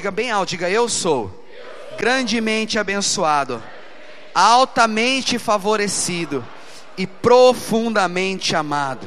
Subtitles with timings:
[0.00, 1.44] diga bem alto, diga eu sou
[1.98, 3.62] grandemente abençoado,
[4.34, 6.42] altamente favorecido
[6.96, 9.06] e profundamente amado.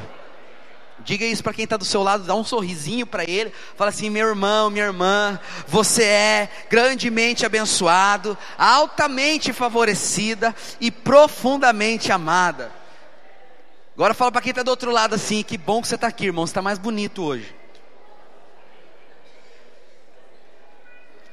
[1.00, 4.12] Diga isso para quem está do seu lado, dá um sorrisinho para ele, fala assim:
[4.12, 12.72] meu irmão, minha irmã, você é grandemente abençoado, altamente favorecida e profundamente amada.
[13.96, 16.28] Agora fala para quem está do outro lado assim: que bom que você está aqui,
[16.28, 17.63] irmão, você está mais bonito hoje.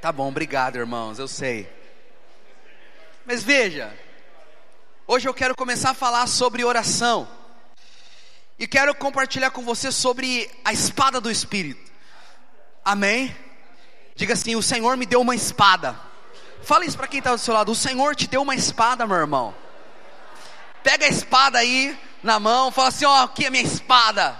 [0.01, 1.71] Tá bom, obrigado, irmãos, eu sei.
[3.27, 3.95] Mas veja,
[5.07, 7.29] hoje eu quero começar a falar sobre oração.
[8.59, 11.93] E quero compartilhar com você sobre a espada do Espírito.
[12.83, 13.37] Amém?
[14.15, 15.95] Diga assim: O Senhor me deu uma espada.
[16.63, 19.19] Fala isso para quem está do seu lado: O Senhor te deu uma espada, meu
[19.19, 19.55] irmão.
[20.83, 24.35] Pega a espada aí na mão, fala assim: Ó, aqui é a minha espada.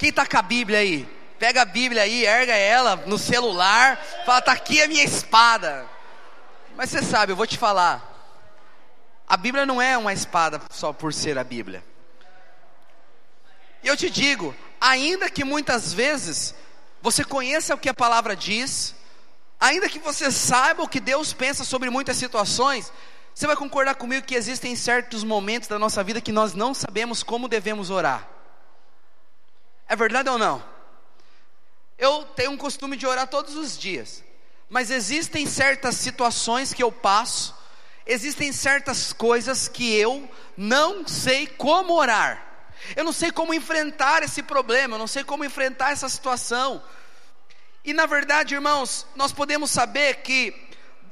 [0.00, 1.19] Quem está com a Bíblia aí?
[1.40, 3.96] Pega a Bíblia aí, erga ela no celular,
[4.26, 5.86] fala: tá aqui a minha espada.
[6.76, 8.06] Mas você sabe, eu vou te falar.
[9.26, 11.82] A Bíblia não é uma espada só por ser a Bíblia.
[13.82, 16.54] E eu te digo, ainda que muitas vezes
[17.00, 18.94] você conheça o que a palavra diz,
[19.58, 22.92] ainda que você saiba o que Deus pensa sobre muitas situações,
[23.34, 27.22] você vai concordar comigo que existem certos momentos da nossa vida que nós não sabemos
[27.22, 28.28] como devemos orar.
[29.88, 30.79] É verdade ou não?
[32.00, 34.24] Eu tenho um costume de orar todos os dias,
[34.70, 37.54] mas existem certas situações que eu passo,
[38.06, 42.42] existem certas coisas que eu não sei como orar.
[42.96, 46.82] Eu não sei como enfrentar esse problema, eu não sei como enfrentar essa situação.
[47.84, 50.54] E na verdade, irmãos, nós podemos saber que,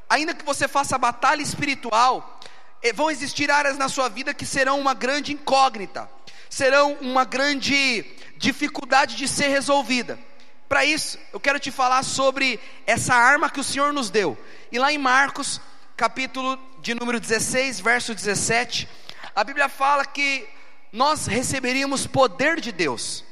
[0.08, 2.40] ainda que você faça batalha espiritual,
[2.82, 6.08] eh, vão existir áreas na sua vida que serão uma grande incógnita,
[6.48, 8.06] serão uma grande
[8.38, 10.18] dificuldade de ser resolvida.
[10.68, 14.36] Para isso, eu quero te falar sobre essa arma que o Senhor nos deu.
[14.70, 15.60] E lá em Marcos,
[15.96, 18.86] capítulo de número 16, verso 17,
[19.34, 20.46] a Bíblia fala que
[20.92, 23.24] nós receberíamos poder de Deus.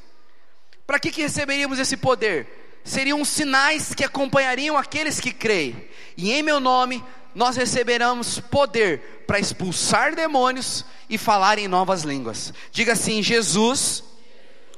[0.86, 2.80] Para que, que receberíamos esse poder?
[2.82, 5.86] Seriam sinais que acompanhariam aqueles que creem.
[6.16, 7.04] E em meu nome,
[7.34, 12.54] nós receberemos poder para expulsar demônios e falar em novas línguas.
[12.72, 14.02] Diga assim: Jesus,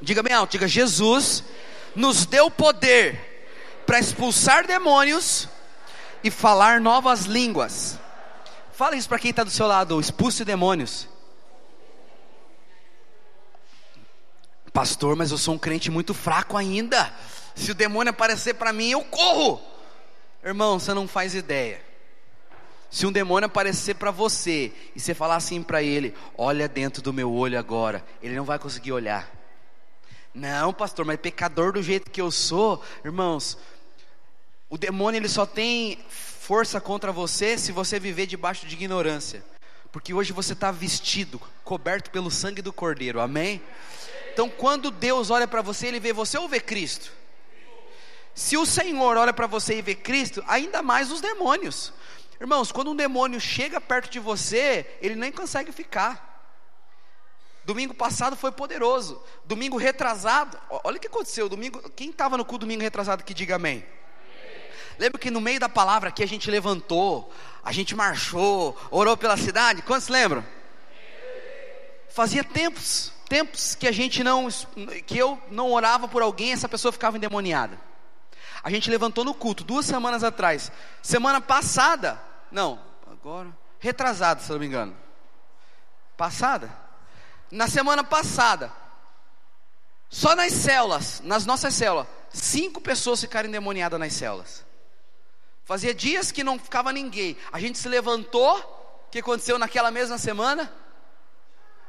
[0.03, 1.45] diga bem alto, diga Jesus
[1.99, 5.49] nos deu poder para expulsar demônios
[6.23, 7.99] e falar novas línguas.
[8.73, 11.09] Fala isso para quem está do seu lado, expulse demônios.
[14.73, 17.13] Pastor, mas eu sou um crente muito fraco ainda.
[17.57, 19.61] Se o demônio aparecer para mim, eu corro.
[20.45, 21.83] Irmão, você não faz ideia.
[22.89, 27.13] Se um demônio aparecer para você e você falar assim para ele: Olha dentro do
[27.13, 29.38] meu olho agora, ele não vai conseguir olhar.
[30.39, 33.59] Não, pastor, mas pecador do jeito que eu sou, irmãos,
[34.71, 39.45] o demônio ele só tem força contra você se você viver debaixo de ignorância.
[39.91, 43.61] Porque hoje você está vestido, coberto pelo sangue do Cordeiro, amém?
[44.33, 47.11] Então, quando Deus olha para você, Ele vê você ou vê Cristo?
[48.33, 51.93] Se o Senhor olha para você e vê Cristo, ainda mais os demônios.
[52.41, 56.28] Irmãos, quando um demônio chega perto de você, ele nem consegue ficar.
[57.69, 59.23] Domingo passado foi poderoso.
[59.45, 61.51] Domingo retrasado, olha o que aconteceu.
[61.51, 63.85] Domingo, quem estava no culto domingo retrasado que diga amém?
[64.99, 67.31] Lembra que no meio da palavra aqui a gente levantou,
[67.63, 69.83] a gente marchou, orou pela cidade?
[69.83, 70.43] Quantos lembram?
[72.09, 74.49] Fazia tempos, tempos que a gente não,
[75.07, 77.79] que eu não orava por alguém, essa pessoa ficava endemoniada.
[78.65, 80.73] A gente levantou no culto duas semanas atrás.
[81.03, 82.19] Semana passada,
[82.51, 82.81] não,
[83.13, 84.97] agora, retrasada, se não me engano.
[86.17, 86.88] Passada?
[87.51, 88.73] Na semana passada,
[90.09, 94.65] só nas células, nas nossas células, cinco pessoas ficaram endemoniadas nas células.
[95.65, 97.37] Fazia dias que não ficava ninguém.
[97.53, 98.59] A gente se levantou.
[99.07, 100.73] O que aconteceu naquela mesma semana?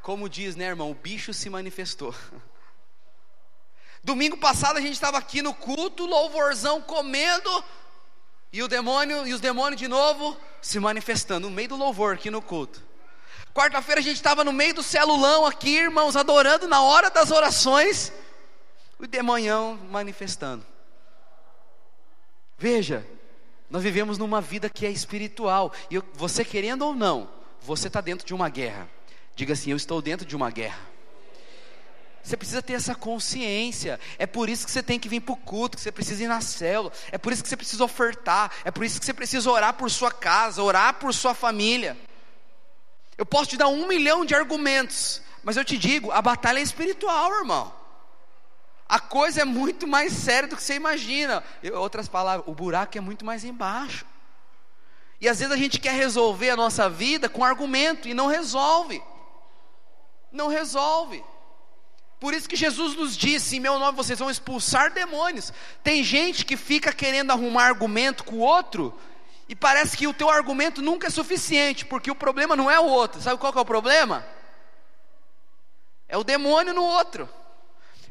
[0.02, 0.90] Como diz, né, irmão?
[0.90, 2.14] O bicho se manifestou.
[4.04, 7.64] Domingo passado a gente estava aqui no culto, louvorzão comendo,
[8.52, 12.30] e o demônio e os demônios de novo se manifestando no meio do louvor aqui
[12.30, 12.82] no culto.
[13.54, 18.12] Quarta-feira a gente estava no meio do celulão aqui, irmãos, adorando na hora das orações,
[18.98, 20.64] o demonhão manifestando.
[22.56, 23.06] Veja,
[23.68, 27.28] nós vivemos numa vida que é espiritual, e eu, você querendo ou não,
[27.60, 28.88] você está dentro de uma guerra.
[29.34, 30.90] Diga assim: Eu estou dentro de uma guerra.
[32.22, 33.98] Você precisa ter essa consciência.
[34.18, 36.28] É por isso que você tem que vir para o culto, que você precisa ir
[36.28, 36.92] na célula.
[37.10, 38.52] É por isso que você precisa ofertar.
[38.64, 41.96] É por isso que você precisa orar por sua casa, orar por sua família.
[43.20, 46.62] Eu posso te dar um milhão de argumentos, mas eu te digo: a batalha é
[46.62, 47.70] espiritual, irmão.
[48.88, 51.44] A coisa é muito mais séria do que você imagina.
[51.74, 54.06] Outras palavras, o buraco é muito mais embaixo.
[55.20, 59.02] E às vezes a gente quer resolver a nossa vida com argumento e não resolve.
[60.32, 61.22] Não resolve.
[62.18, 65.52] Por isso que Jesus nos disse: em meu nome vocês vão expulsar demônios.
[65.84, 68.98] Tem gente que fica querendo arrumar argumento com o outro,
[69.50, 72.84] e parece que o teu argumento nunca é suficiente, porque o problema não é o
[72.84, 73.20] outro.
[73.20, 74.24] Sabe qual é o problema?
[76.08, 77.28] É o demônio no outro.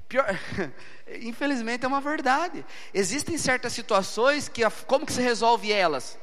[0.10, 0.26] Pior,
[1.22, 2.66] infelizmente é uma verdade.
[2.94, 6.20] Existem certas situações que como que se resolve elas?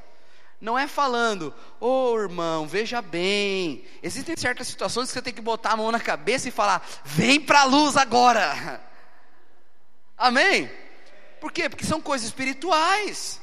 [0.61, 3.87] Não é falando, ô oh, irmão, veja bem.
[4.03, 7.41] Existem certas situações que você tem que botar a mão na cabeça e falar, vem
[7.41, 8.83] para a luz agora.
[10.15, 10.71] Amém?
[11.41, 11.71] Por quê?
[11.71, 13.41] Porque são coisas espirituais.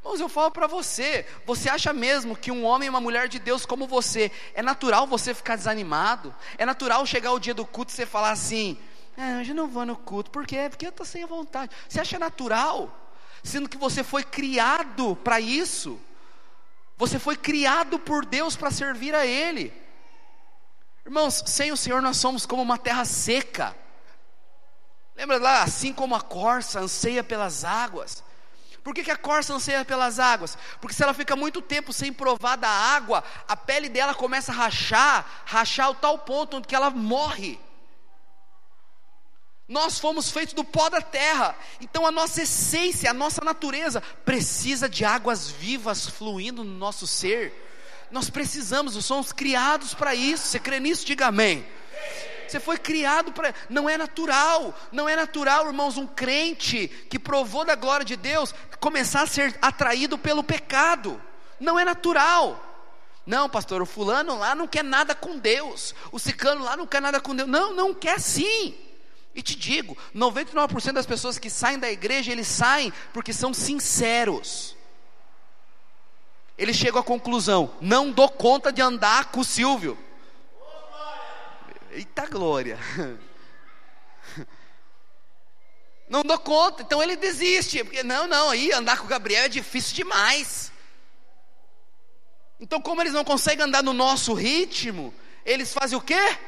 [0.00, 3.38] Irmãos, eu falo para você, você acha mesmo que um homem e uma mulher de
[3.38, 6.34] Deus como você, é natural você ficar desanimado?
[6.56, 8.78] É natural chegar o dia do culto e você falar assim,
[9.16, 10.30] é, hoje não vou no culto.
[10.30, 10.68] Por quê?
[10.70, 11.74] Porque eu estou sem vontade.
[11.88, 12.96] Você acha natural?
[13.42, 16.00] Sendo que você foi criado para isso.
[16.96, 19.72] Você foi criado por Deus para servir a Ele.
[21.04, 23.74] Irmãos, sem o Senhor nós somos como uma terra seca.
[25.16, 28.22] Lembra lá, assim como a corça anseia pelas águas.
[28.82, 30.56] Por que, que a corça anseia pelas águas?
[30.80, 34.54] Porque se ela fica muito tempo sem provar da água, a pele dela começa a
[34.54, 37.58] rachar, rachar ao tal ponto que ela morre.
[39.68, 44.88] Nós fomos feitos do pó da terra, então a nossa essência, a nossa natureza precisa
[44.88, 47.52] de águas vivas fluindo no nosso ser.
[48.10, 50.46] Nós precisamos, nós somos criados para isso.
[50.46, 51.04] Você crê nisso?
[51.04, 51.66] Diga amém.
[52.48, 53.54] Você foi criado para.
[53.68, 58.54] Não é natural, não é natural, irmãos, um crente que provou da glória de Deus
[58.80, 61.20] começar a ser atraído pelo pecado.
[61.60, 62.64] Não é natural.
[63.26, 67.02] Não, pastor, o fulano lá não quer nada com Deus, o cicano lá não quer
[67.02, 67.48] nada com Deus.
[67.48, 68.74] Não, não quer sim.
[69.34, 74.74] E te digo, 99% das pessoas que saem da igreja, eles saem porque são sinceros.
[76.56, 79.96] Eles chegam à conclusão: não dou conta de andar com o Silvio.
[81.98, 82.78] Eita glória!
[86.08, 89.48] Não dou conta, então ele desiste, porque não, não, aí andar com o Gabriel é
[89.48, 90.72] difícil demais.
[92.60, 95.12] Então, como eles não conseguem andar no nosso ritmo,
[95.44, 96.38] eles fazem o quê?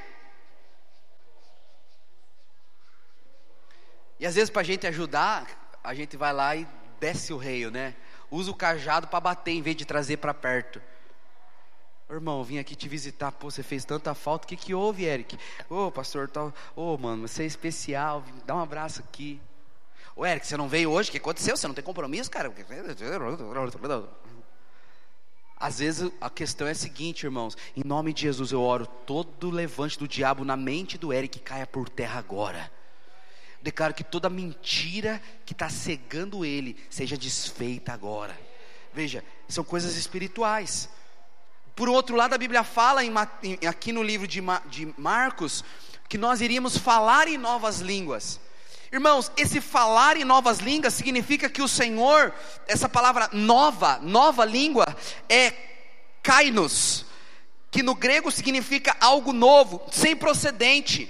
[4.20, 6.64] E às vezes para a gente ajudar, a gente vai lá e
[7.00, 7.96] desce o reio, né?
[8.30, 10.80] Usa o cajado para bater em vez de trazer para perto.
[12.10, 15.38] Irmão, vim aqui te visitar, pô, você fez tanta falta, o que, que houve, Eric?
[15.68, 19.40] Ô, oh, pastor, tal, ô, oh, mano, você é especial, dá um abraço aqui.
[20.16, 21.56] Ô, Eric, você não veio hoje, o que aconteceu?
[21.56, 22.52] Você não tem compromisso, cara?
[25.56, 29.48] Às vezes a questão é a seguinte, irmãos, em nome de Jesus eu oro, todo
[29.48, 32.70] levante do diabo na mente do Eric caia por terra agora
[33.62, 38.38] declaro que toda mentira que está cegando ele seja desfeita agora.
[38.92, 40.88] Veja, são coisas espirituais.
[41.80, 43.10] Por outro lado, a Bíblia fala em,
[43.66, 45.64] aqui no livro de, de Marcos
[46.10, 48.38] que nós iríamos falar em novas línguas.
[48.92, 52.34] Irmãos, esse falar em novas línguas significa que o Senhor,
[52.68, 54.94] essa palavra nova, nova língua,
[55.26, 55.54] é
[56.22, 57.06] kainos,
[57.70, 61.08] que no grego significa algo novo, sem procedente.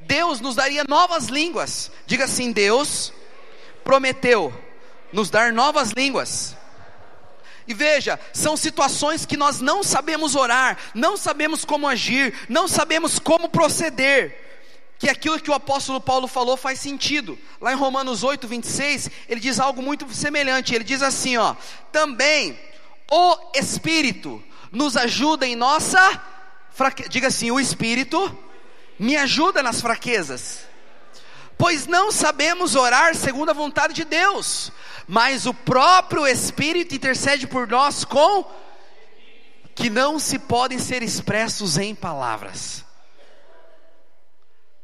[0.00, 1.92] Deus nos daria novas línguas.
[2.06, 3.12] Diga assim: Deus
[3.84, 4.52] prometeu
[5.12, 6.57] nos dar novas línguas.
[7.68, 13.18] E veja, são situações que nós não sabemos orar, não sabemos como agir, não sabemos
[13.18, 14.46] como proceder.
[14.98, 17.38] Que aquilo que o apóstolo Paulo falou faz sentido.
[17.60, 20.74] Lá em Romanos 8, 26, ele diz algo muito semelhante.
[20.74, 21.54] Ele diz assim: ó,
[21.92, 22.58] também
[23.10, 26.00] o Espírito nos ajuda em nossa
[26.72, 27.10] fraqueza.
[27.10, 28.36] Diga assim: o Espírito
[28.98, 30.60] me ajuda nas fraquezas,
[31.58, 34.72] pois não sabemos orar segundo a vontade de Deus,
[35.08, 38.44] mas o próprio Espírito intercede por nós com
[39.74, 42.84] que não se podem ser expressos em palavras.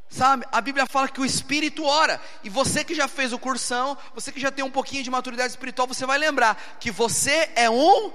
[0.08, 3.98] Sabe, a Bíblia fala que o Espírito ora, e você que já fez o cursão,
[4.14, 7.68] você que já tem um pouquinho de maturidade espiritual, você vai lembrar que você é
[7.68, 8.12] um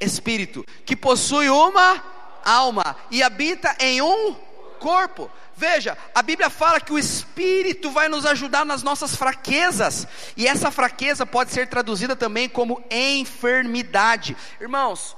[0.00, 2.04] Espírito, que possui uma
[2.44, 4.34] alma e habita em um
[4.80, 5.30] corpo.
[5.56, 10.06] Veja, a Bíblia fala que o Espírito vai nos ajudar nas nossas fraquezas,
[10.36, 14.36] e essa fraqueza pode ser traduzida também como enfermidade.
[14.60, 15.16] Irmãos,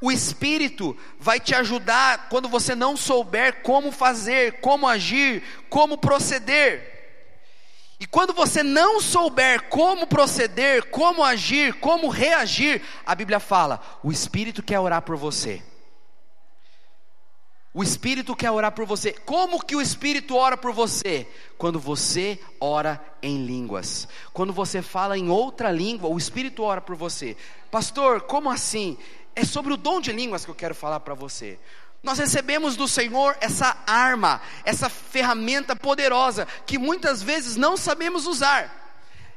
[0.00, 6.96] o Espírito vai te ajudar quando você não souber como fazer, como agir, como proceder.
[8.00, 14.12] E quando você não souber como proceder, como agir, como reagir, a Bíblia fala: o
[14.12, 15.60] Espírito quer orar por você.
[17.74, 19.12] O Espírito quer orar por você.
[19.12, 21.28] Como que o Espírito ora por você?
[21.58, 24.08] Quando você ora em línguas.
[24.32, 27.36] Quando você fala em outra língua, o Espírito ora por você.
[27.70, 28.96] Pastor, como assim?
[29.36, 31.58] É sobre o dom de línguas que eu quero falar para você.
[32.02, 38.86] Nós recebemos do Senhor essa arma, essa ferramenta poderosa que muitas vezes não sabemos usar.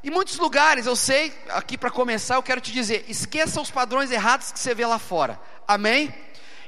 [0.04, 4.10] Em muitos lugares, eu sei, aqui para começar, eu quero te dizer: esqueça os padrões
[4.10, 5.40] errados que você vê lá fora.
[5.68, 6.14] Amém?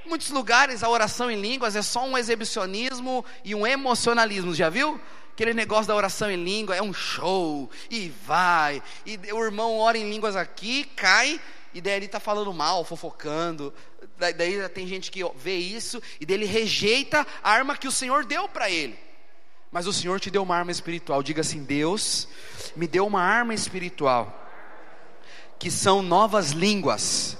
[0.06, 4.70] Em muitos lugares a oração em línguas é só um exibicionismo e um emocionalismo, já
[4.70, 5.00] viu?
[5.32, 9.98] Aquele negócio da oração em língua é um show, e vai, e o irmão ora
[9.98, 11.42] em línguas aqui, cai,
[11.74, 13.74] e daí ele está falando mal, fofocando.
[14.18, 18.48] Daí, tem gente que vê isso e dele rejeita a arma que o Senhor deu
[18.48, 18.98] para ele.
[19.72, 21.24] Mas o Senhor te deu uma arma espiritual.
[21.24, 22.28] Diga assim: Deus
[22.76, 24.48] me deu uma arma espiritual,
[25.58, 27.38] que são novas línguas.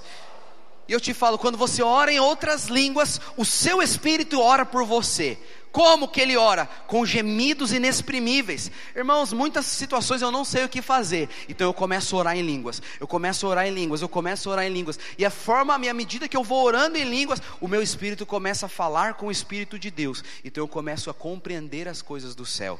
[0.88, 4.84] E eu te falo, quando você ora em outras línguas, o seu espírito ora por
[4.84, 5.38] você.
[5.74, 6.66] Como que ele ora?
[6.86, 8.70] Com gemidos inexprimíveis.
[8.94, 11.28] Irmãos, muitas situações eu não sei o que fazer.
[11.48, 12.80] Então eu começo a orar em línguas.
[13.00, 14.00] Eu começo a orar em línguas.
[14.00, 15.00] Eu começo a orar em línguas.
[15.18, 18.66] E a forma, à medida que eu vou orando em línguas, o meu espírito começa
[18.66, 20.22] a falar com o espírito de Deus.
[20.44, 22.78] Então eu começo a compreender as coisas do céu.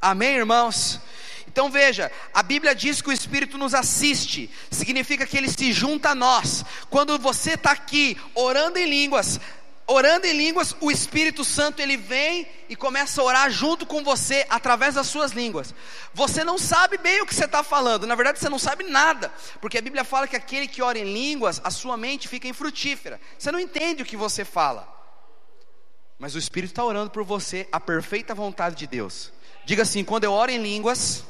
[0.00, 1.00] Amém, irmãos?
[1.48, 6.10] Então veja, a Bíblia diz que o Espírito nos assiste, significa que ele se junta
[6.10, 6.64] a nós.
[6.88, 9.40] Quando você está aqui orando em línguas,
[9.84, 14.46] orando em línguas, o Espírito Santo ele vem e começa a orar junto com você
[14.48, 15.74] através das suas línguas.
[16.14, 19.32] Você não sabe bem o que você está falando, na verdade você não sabe nada,
[19.60, 23.18] porque a Bíblia fala que aquele que ora em línguas, a sua mente fica infrutífera.
[23.36, 24.86] Você não entende o que você fala,
[26.18, 29.32] mas o Espírito está orando por você, a perfeita vontade de Deus.
[29.68, 31.22] Diga assim: quando eu oro em línguas,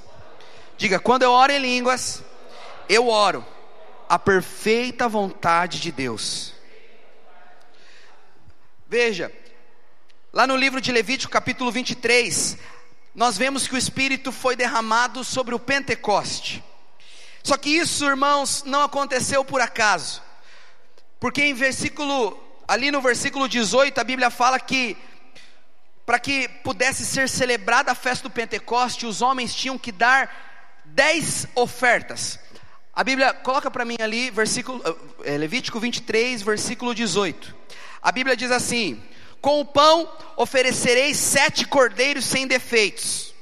[0.76, 2.22] diga, quando eu oro em línguas,
[2.88, 3.44] eu oro
[4.08, 6.54] a perfeita vontade de Deus.
[8.88, 9.32] Veja,
[10.32, 12.56] lá no livro de Levítico, capítulo 23,
[13.12, 16.62] nós vemos que o Espírito foi derramado sobre o Pentecoste.
[17.42, 20.22] Só que isso, irmãos, não aconteceu por acaso,
[21.18, 24.96] porque em versículo, ali no versículo 18, a Bíblia fala que
[26.08, 31.46] para que pudesse ser celebrada a festa do Pentecoste, os homens tinham que dar dez
[31.54, 32.40] ofertas.
[32.94, 34.82] A Bíblia, coloca para mim ali, versículo,
[35.22, 37.54] é, Levítico 23, versículo 18.
[38.00, 39.02] A Bíblia diz assim:
[39.42, 43.34] Com o pão oferecereis sete cordeiros sem defeitos,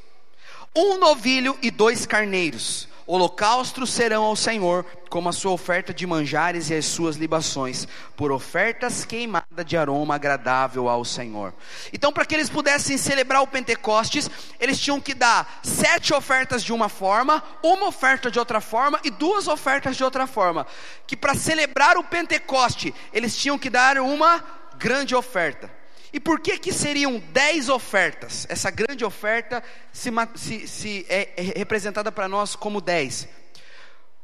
[0.74, 6.70] um novilho e dois carneiros Holocaustos serão ao Senhor, como a sua oferta de manjares
[6.70, 7.86] e as suas libações,
[8.16, 11.54] por ofertas queimadas de aroma agradável ao Senhor.
[11.92, 16.72] Então, para que eles pudessem celebrar o Pentecostes, eles tinham que dar sete ofertas de
[16.72, 20.66] uma forma, uma oferta de outra forma e duas ofertas de outra forma.
[21.06, 24.42] Que para celebrar o Pentecoste, eles tinham que dar uma
[24.76, 25.70] grande oferta.
[26.12, 28.46] E por que que seriam dez ofertas?
[28.48, 33.28] Essa grande oferta se, se, se é, é representada para nós como dez.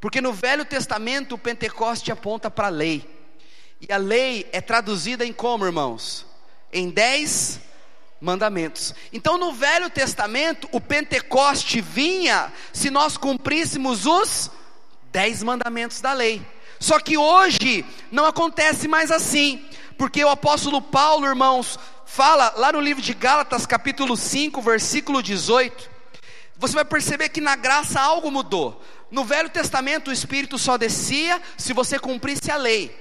[0.00, 3.08] Porque no Velho Testamento o Pentecoste aponta para a lei.
[3.80, 6.26] E a lei é traduzida em como, irmãos?
[6.72, 7.60] Em dez
[8.20, 8.94] mandamentos.
[9.12, 14.50] Então no Velho Testamento o Pentecoste vinha se nós cumpríssemos os
[15.10, 16.44] dez mandamentos da lei.
[16.78, 19.64] Só que hoje não acontece mais assim.
[19.96, 25.90] Porque o apóstolo Paulo, irmãos, fala lá no livro de Gálatas, capítulo 5, versículo 18.
[26.56, 28.82] Você vai perceber que na graça algo mudou.
[29.10, 32.94] No Velho Testamento o Espírito só descia se você cumprisse a lei.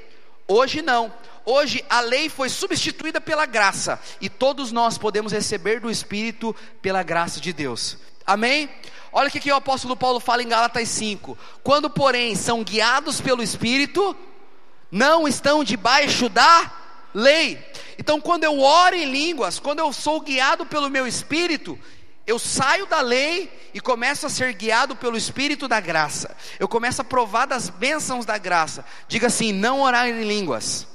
[0.47, 1.13] Hoje não.
[1.45, 7.03] Hoje a lei foi substituída pela graça e todos nós podemos receber do Espírito pela
[7.03, 7.97] graça de Deus.
[8.25, 8.69] Amém?
[9.11, 13.43] Olha o que o apóstolo Paulo fala em Gálatas 5: Quando, porém, são guiados pelo
[13.43, 14.15] Espírito,
[14.91, 16.80] não estão debaixo da
[17.13, 17.63] lei.
[17.97, 21.77] Então, quando eu oro em línguas, quando eu sou guiado pelo meu espírito,
[22.25, 26.35] eu saio da lei e começo a ser guiado pelo espírito da graça.
[26.59, 28.85] Eu começo a provar das bênçãos da graça.
[29.07, 30.87] Diga assim: não orar em línguas.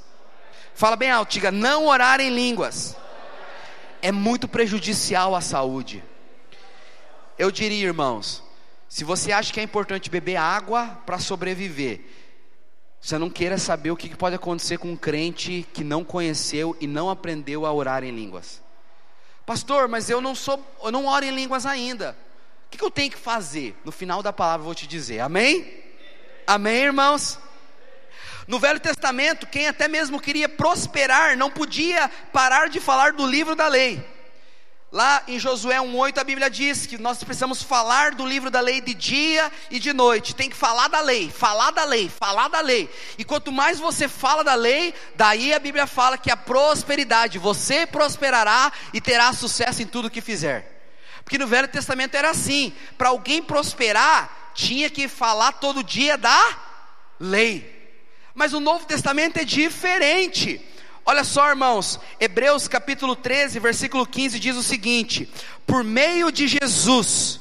[0.74, 2.96] Fala bem alto, diga: não orar em línguas.
[4.00, 6.02] É muito prejudicial à saúde.
[7.38, 8.42] Eu diria, irmãos,
[8.88, 12.00] se você acha que é importante beber água para sobreviver,
[13.06, 16.88] você não queira saber o que pode acontecer com um crente que não conheceu e
[16.88, 18.60] não aprendeu a orar em línguas.
[19.46, 22.16] Pastor, mas eu não sou, eu não oro em línguas ainda.
[22.66, 23.76] O que eu tenho que fazer?
[23.84, 25.20] No final da palavra eu vou te dizer.
[25.20, 25.84] Amém?
[26.48, 27.38] Amém, irmãos?
[28.48, 33.54] No Velho Testamento, quem até mesmo queria prosperar não podia parar de falar do livro
[33.54, 34.04] da lei.
[34.96, 38.80] Lá em Josué 1,8 a Bíblia diz que nós precisamos falar do livro da lei
[38.80, 40.34] de dia e de noite.
[40.34, 42.88] Tem que falar da lei, falar da lei, falar da lei.
[43.18, 47.86] E quanto mais você fala da lei, daí a Bíblia fala que a prosperidade, você
[47.86, 50.88] prosperará e terá sucesso em tudo que fizer.
[51.22, 56.56] Porque no Velho Testamento era assim: para alguém prosperar, tinha que falar todo dia da
[57.20, 58.00] lei.
[58.34, 60.58] Mas o Novo Testamento é diferente.
[61.08, 65.30] Olha só, irmãos, Hebreus capítulo 13, versículo 15 diz o seguinte:
[65.64, 67.40] Por meio de Jesus,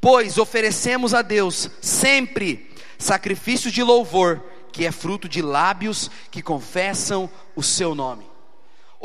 [0.00, 4.42] pois oferecemos a Deus sempre sacrifício de louvor,
[4.72, 8.31] que é fruto de lábios que confessam o seu nome.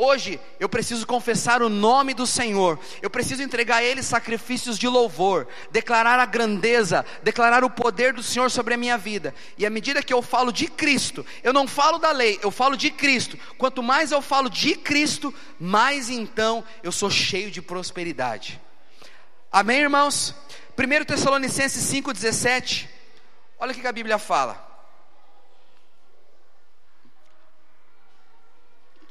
[0.00, 4.86] Hoje eu preciso confessar o nome do Senhor, eu preciso entregar a Ele sacrifícios de
[4.86, 9.34] louvor, declarar a grandeza, declarar o poder do Senhor sobre a minha vida.
[9.58, 12.76] E à medida que eu falo de Cristo, eu não falo da lei, eu falo
[12.76, 13.36] de Cristo.
[13.58, 18.60] Quanto mais eu falo de Cristo, mais então eu sou cheio de prosperidade.
[19.50, 20.32] Amém, irmãos?
[20.78, 22.86] 1 Tessalonicenses 5,17,
[23.58, 24.67] olha o que a Bíblia fala.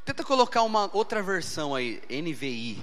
[0.07, 2.81] Tenta colocar uma outra versão aí, NVI.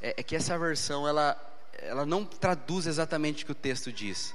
[0.00, 1.36] É, é, que essa versão ela,
[1.80, 4.32] ela não traduz exatamente o que o texto diz.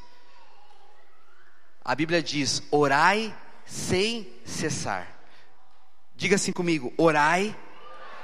[1.81, 3.33] A Bíblia diz: orai
[3.65, 5.07] sem cessar.
[6.13, 7.57] Diga assim comigo: orai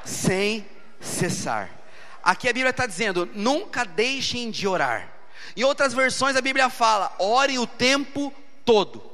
[0.04, 1.72] sem cessar.
[2.22, 5.10] Aqui a Bíblia está dizendo: nunca deixem de orar.
[5.56, 8.34] Em outras versões a Bíblia fala: orem o tempo
[8.66, 9.10] todo.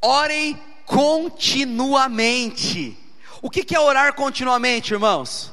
[0.00, 2.98] Orem continuamente.
[3.40, 5.52] O que é orar continuamente, irmãos?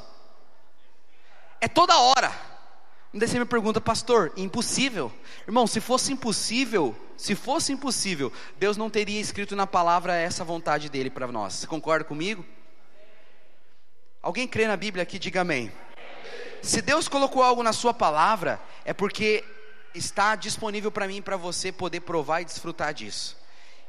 [1.59, 2.31] É toda hora.
[3.13, 5.11] Daí você me pergunta, pastor, impossível?
[5.47, 10.89] Irmão, se fosse impossível, se fosse impossível, Deus não teria escrito na palavra essa vontade
[10.89, 11.53] dele para nós.
[11.53, 12.45] Você concorda comigo?
[14.21, 15.19] Alguém crê na Bíblia aqui?
[15.19, 15.71] Diga amém.
[16.61, 19.45] Se Deus colocou algo na sua palavra, é porque
[19.93, 23.37] está disponível para mim e para você poder provar e desfrutar disso.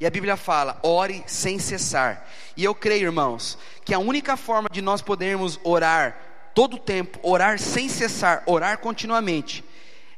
[0.00, 2.28] E a Bíblia fala: ore sem cessar.
[2.56, 6.16] E eu creio, irmãos, que a única forma de nós podermos orar
[6.54, 9.62] todo o tempo, orar sem cessar, orar continuamente,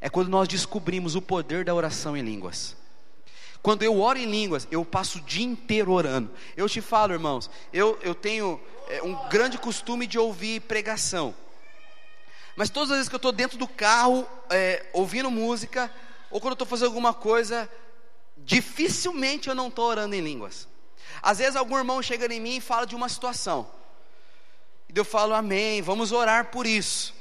[0.01, 2.77] é quando nós descobrimos o poder da oração em línguas.
[3.61, 6.31] Quando eu oro em línguas, eu passo o dia inteiro orando.
[6.57, 11.35] Eu te falo, irmãos, eu, eu tenho é, um grande costume de ouvir pregação.
[12.55, 15.91] Mas todas as vezes que eu estou dentro do carro, é, ouvindo música,
[16.31, 17.69] ou quando eu estou fazendo alguma coisa,
[18.49, 20.67] dificilmente eu não estou orando em línguas.
[21.23, 23.71] Às vezes algum irmão chega em mim e fala de uma situação.
[24.89, 27.15] E eu falo, amém, vamos orar por isso.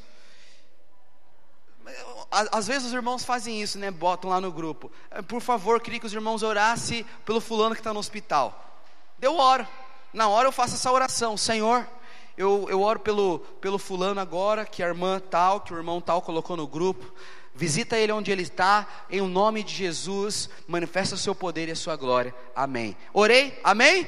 [2.31, 3.91] Às vezes os irmãos fazem isso, né?
[3.91, 4.89] Botam lá no grupo.
[5.11, 8.81] Eh, por favor, queria que os irmãos orassem pelo fulano que está no hospital.
[9.21, 9.67] Eu oro.
[10.13, 11.35] Na hora eu faço essa oração.
[11.35, 11.85] Senhor,
[12.37, 16.21] eu, eu oro pelo, pelo fulano agora, que a irmã tal, que o irmão tal
[16.21, 17.13] colocou no grupo.
[17.57, 21.71] Visita ele onde ele está, em o nome de Jesus, manifesta o seu poder e
[21.71, 22.33] a sua glória.
[22.55, 22.95] Amém.
[23.11, 23.59] Orei?
[23.63, 24.07] Amém?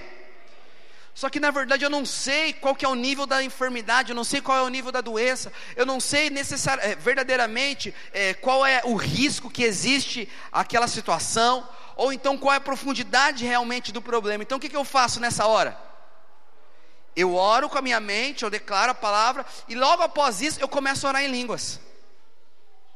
[1.15, 4.15] Só que na verdade eu não sei qual que é o nível da enfermidade, eu
[4.15, 8.35] não sei qual é o nível da doença, eu não sei necessari- é, verdadeiramente é,
[8.35, 13.91] qual é o risco que existe aquela situação, ou então qual é a profundidade realmente
[13.91, 14.43] do problema.
[14.43, 15.75] Então o que, que eu faço nessa hora?
[17.15, 20.67] Eu oro com a minha mente, eu declaro a palavra, e logo após isso eu
[20.67, 21.79] começo a orar em línguas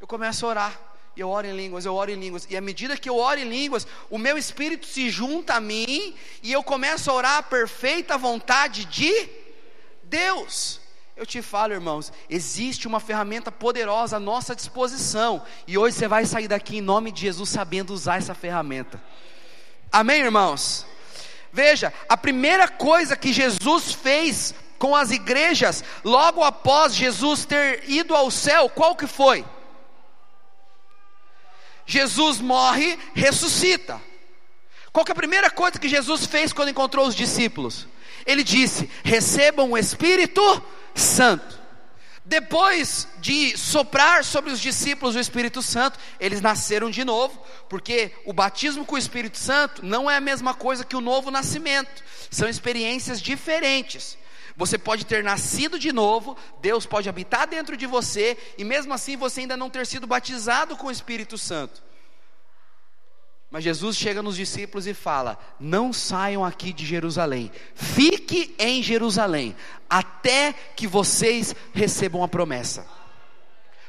[0.04, 0.80] eu começo a orar.
[1.16, 2.46] E eu oro em línguas, eu oro em línguas.
[2.50, 6.14] E à medida que eu oro em línguas, o meu espírito se junta a mim
[6.42, 9.30] e eu começo a orar a perfeita vontade de
[10.04, 10.82] Deus.
[11.16, 15.42] Eu te falo, irmãos, existe uma ferramenta poderosa à nossa disposição.
[15.66, 19.02] E hoje você vai sair daqui em nome de Jesus sabendo usar essa ferramenta.
[19.90, 20.86] Amém, irmãos?
[21.50, 28.14] Veja, a primeira coisa que Jesus fez com as igrejas, logo após Jesus ter ido
[28.14, 29.46] ao céu, qual que foi?
[31.86, 34.02] Jesus morre, ressuscita.
[34.92, 37.88] Qual é a primeira coisa que Jesus fez quando encontrou os discípulos?
[38.26, 40.42] Ele disse: recebam o Espírito
[40.94, 41.64] Santo.
[42.26, 48.32] Depois de soprar sobre os discípulos o Espírito Santo, eles nasceram de novo, porque o
[48.32, 52.48] batismo com o Espírito Santo não é a mesma coisa que o novo nascimento, são
[52.48, 54.18] experiências diferentes.
[54.56, 59.18] Você pode ter nascido de novo, Deus pode habitar dentro de você, e mesmo assim
[59.18, 61.82] você ainda não ter sido batizado com o Espírito Santo.
[63.50, 69.56] Mas Jesus chega nos discípulos e fala: Não saiam aqui de Jerusalém, fique em Jerusalém,
[69.90, 72.86] até que vocês recebam a promessa.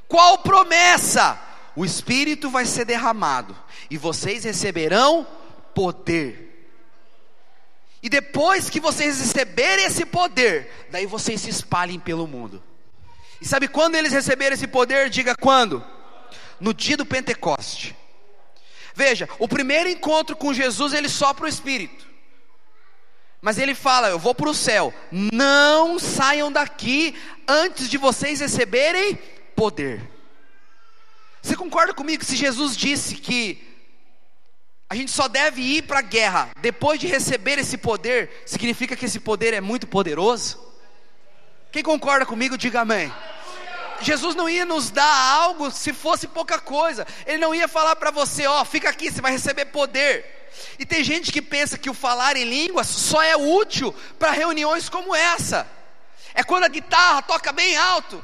[0.06, 1.40] Qual promessa?
[1.76, 3.56] O Espírito vai ser derramado,
[3.90, 5.26] e vocês receberão
[5.74, 6.43] poder
[8.04, 12.62] e depois que vocês receberem esse poder, daí vocês se espalhem pelo mundo.
[13.40, 15.08] E sabe quando eles receberam esse poder?
[15.08, 15.82] Diga quando?
[16.60, 17.96] No dia do Pentecoste.
[18.94, 22.06] Veja, o primeiro encontro com Jesus, ele sopra o Espírito.
[23.40, 24.92] Mas ele fala: Eu vou para o céu.
[25.10, 27.14] Não saiam daqui
[27.48, 29.18] antes de vocês receberem
[29.56, 30.02] poder.
[31.40, 33.73] Você concorda comigo que se Jesus disse que
[34.94, 39.06] a gente só deve ir para a guerra depois de receber esse poder, significa que
[39.06, 40.64] esse poder é muito poderoso?
[41.72, 43.12] Quem concorda comigo, diga amém.
[44.00, 47.04] Jesus não ia nos dar algo se fosse pouca coisa.
[47.26, 50.48] Ele não ia falar para você, ó, fica aqui, você vai receber poder.
[50.78, 54.88] E tem gente que pensa que o falar em línguas só é útil para reuniões
[54.88, 55.66] como essa.
[56.34, 58.22] É quando a guitarra toca bem alto.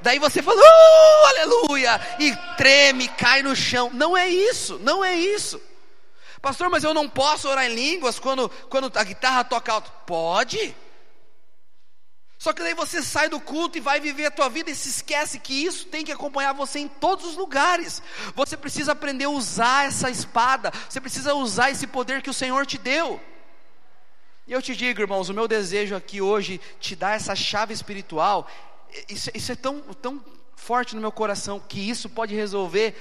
[0.00, 3.90] Daí você fala, uh, aleluia, e treme, cai no chão.
[3.92, 5.60] Não é isso, não é isso.
[6.40, 9.92] Pastor, mas eu não posso orar em línguas quando, quando a guitarra toca alto.
[10.04, 10.74] Pode.
[12.36, 14.88] Só que daí você sai do culto e vai viver a tua vida e se
[14.88, 18.02] esquece que isso tem que acompanhar você em todos os lugares.
[18.34, 22.66] Você precisa aprender a usar essa espada, você precisa usar esse poder que o Senhor
[22.66, 23.20] te deu.
[24.46, 28.48] E eu te digo, irmãos, o meu desejo aqui hoje te dar essa chave espiritual.
[29.08, 30.24] Isso, isso é tão, tão
[30.56, 32.94] forte no meu coração que isso pode resolver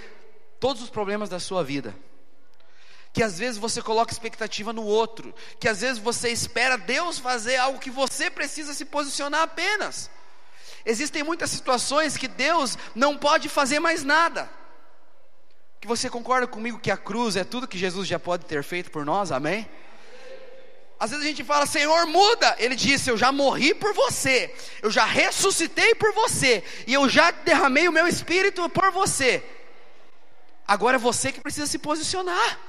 [0.59, 1.95] todos os problemas da sua vida
[3.13, 7.57] que às vezes você coloca expectativa no outro, que às vezes você espera Deus fazer
[7.57, 10.09] algo que você precisa se posicionar apenas.
[10.85, 14.49] Existem muitas situações que Deus não pode fazer mais nada.
[15.79, 18.89] Que você concorda comigo que a cruz é tudo que Jesus já pode ter feito
[18.89, 19.69] por nós, amém?
[21.01, 22.55] Às vezes a gente fala, Senhor, muda.
[22.59, 27.31] Ele disse: Eu já morri por você, eu já ressuscitei por você, e eu já
[27.31, 29.43] derramei o meu espírito por você.
[30.67, 32.59] Agora é você que precisa se posicionar.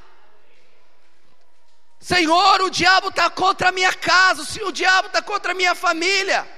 [2.01, 6.49] Senhor, o diabo está contra a minha casa, o diabo está contra a minha família.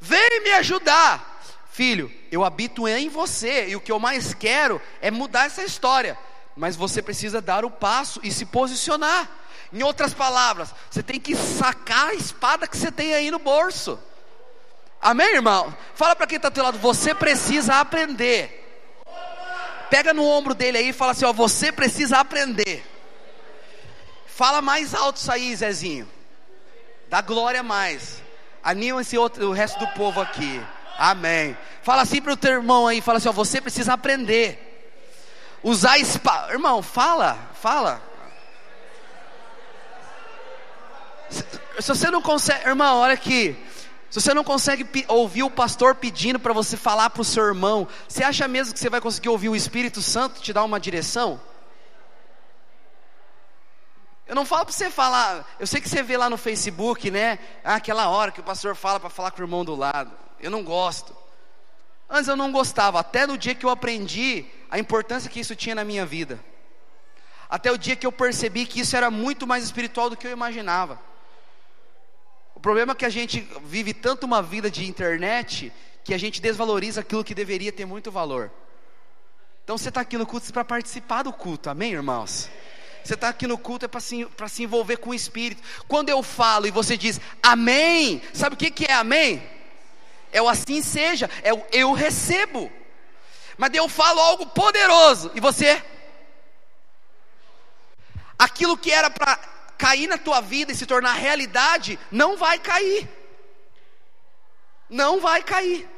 [0.00, 1.40] Vem me ajudar.
[1.70, 6.18] Filho, eu habito em você e o que eu mais quero é mudar essa história.
[6.56, 9.45] Mas você precisa dar o passo e se posicionar.
[9.72, 13.98] Em outras palavras, você tem que sacar a espada que você tem aí no bolso.
[15.00, 15.74] Amém, irmão?
[15.94, 18.62] Fala para quem está do teu lado, você precisa aprender.
[19.90, 22.84] Pega no ombro dele aí e fala assim: ó, você precisa aprender.
[24.26, 26.08] Fala mais alto isso aí, Zezinho.
[27.08, 28.22] Dá glória mais.
[28.62, 30.60] Anima esse outro, o resto do povo aqui.
[30.98, 31.56] Amém.
[31.82, 34.62] Fala assim para o teu irmão aí, fala assim, ó, você precisa aprender.
[35.62, 36.52] Usar espada.
[36.52, 38.02] Irmão, fala, fala.
[41.30, 43.56] Se, você não consegue, irmão, olha aqui.
[44.10, 47.86] Se você não consegue ouvir o pastor pedindo para você falar para o seu irmão,
[48.08, 51.40] você acha mesmo que você vai conseguir ouvir o Espírito Santo te dar uma direção?
[54.26, 57.38] Eu não falo para você falar, eu sei que você vê lá no Facebook, né?
[57.62, 60.10] Ah, aquela hora que o pastor fala para falar com o irmão do lado.
[60.40, 61.16] Eu não gosto.
[62.08, 65.74] Antes eu não gostava, até no dia que eu aprendi a importância que isso tinha
[65.74, 66.40] na minha vida.
[67.48, 70.32] Até o dia que eu percebi que isso era muito mais espiritual do que eu
[70.32, 70.98] imaginava.
[72.66, 76.42] O problema é que a gente vive tanto uma vida de internet que a gente
[76.42, 78.50] desvaloriza aquilo que deveria ter muito valor.
[79.62, 82.50] Então você está aqui no culto para participar do culto, amém, irmãos?
[83.04, 85.62] Você está aqui no culto é para se, se envolver com o Espírito.
[85.86, 89.48] Quando eu falo e você diz amém, sabe o que, que é amém?
[90.32, 92.68] É o assim seja, é o eu recebo.
[93.56, 95.80] Mas eu falo algo poderoso e você.
[98.36, 103.08] Aquilo que era para cair na tua vida e se tornar realidade, não vai cair.
[104.88, 105.88] Não vai cair.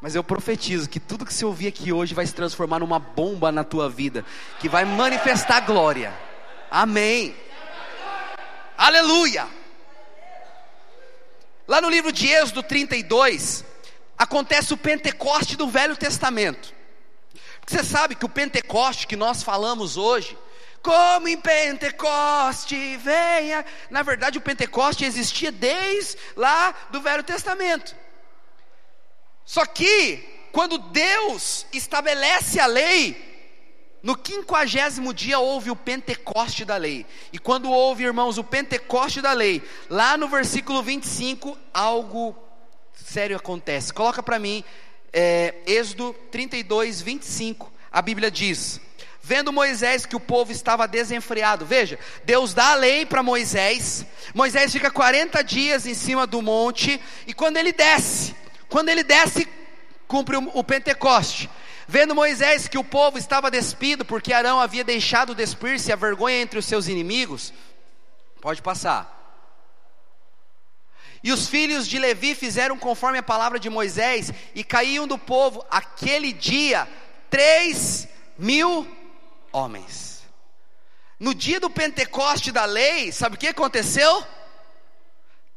[0.00, 3.52] Mas eu profetizo que tudo que você ouvir aqui hoje vai se transformar numa bomba
[3.52, 4.24] na tua vida,
[4.58, 6.12] que vai manifestar glória.
[6.70, 7.36] Amém.
[8.78, 9.46] Aleluia.
[11.68, 13.64] Lá no livro de Êxodo 32,
[14.16, 16.74] acontece o Pentecoste do Velho Testamento.
[17.60, 20.36] Porque você sabe que o Pentecoste que nós falamos hoje,
[20.82, 27.94] como em Pentecoste venha, na verdade o Pentecoste existia desde lá do Velho Testamento.
[29.44, 33.30] Só que quando Deus estabelece a lei,
[34.02, 37.06] no quinquagésimo dia houve o Pentecoste da lei.
[37.32, 42.36] E quando houve, irmãos, o Pentecoste da lei, lá no versículo 25, algo
[42.94, 43.92] sério acontece.
[43.92, 44.64] Coloca para mim,
[45.12, 47.72] é, Êxodo 32, 25.
[47.92, 48.80] A Bíblia diz:
[49.22, 54.04] Vendo Moisés que o povo estava desenfreado, veja, Deus dá a lei para Moisés.
[54.34, 58.34] Moisés fica 40 dias em cima do monte, e quando ele desce,
[58.68, 59.46] quando ele desce,
[60.08, 61.50] cumpre o, o Pentecoste.
[61.86, 66.58] Vendo Moisés que o povo estava despido, porque Arão havia deixado despir-se a vergonha entre
[66.58, 67.52] os seus inimigos,
[68.40, 69.18] pode passar.
[71.22, 75.62] E os filhos de Levi fizeram conforme a palavra de Moisés, e caíam do povo
[75.70, 76.88] aquele dia
[77.28, 78.88] três mil
[79.52, 80.22] homens.
[81.18, 84.24] No dia do Pentecoste da lei, sabe o que aconteceu?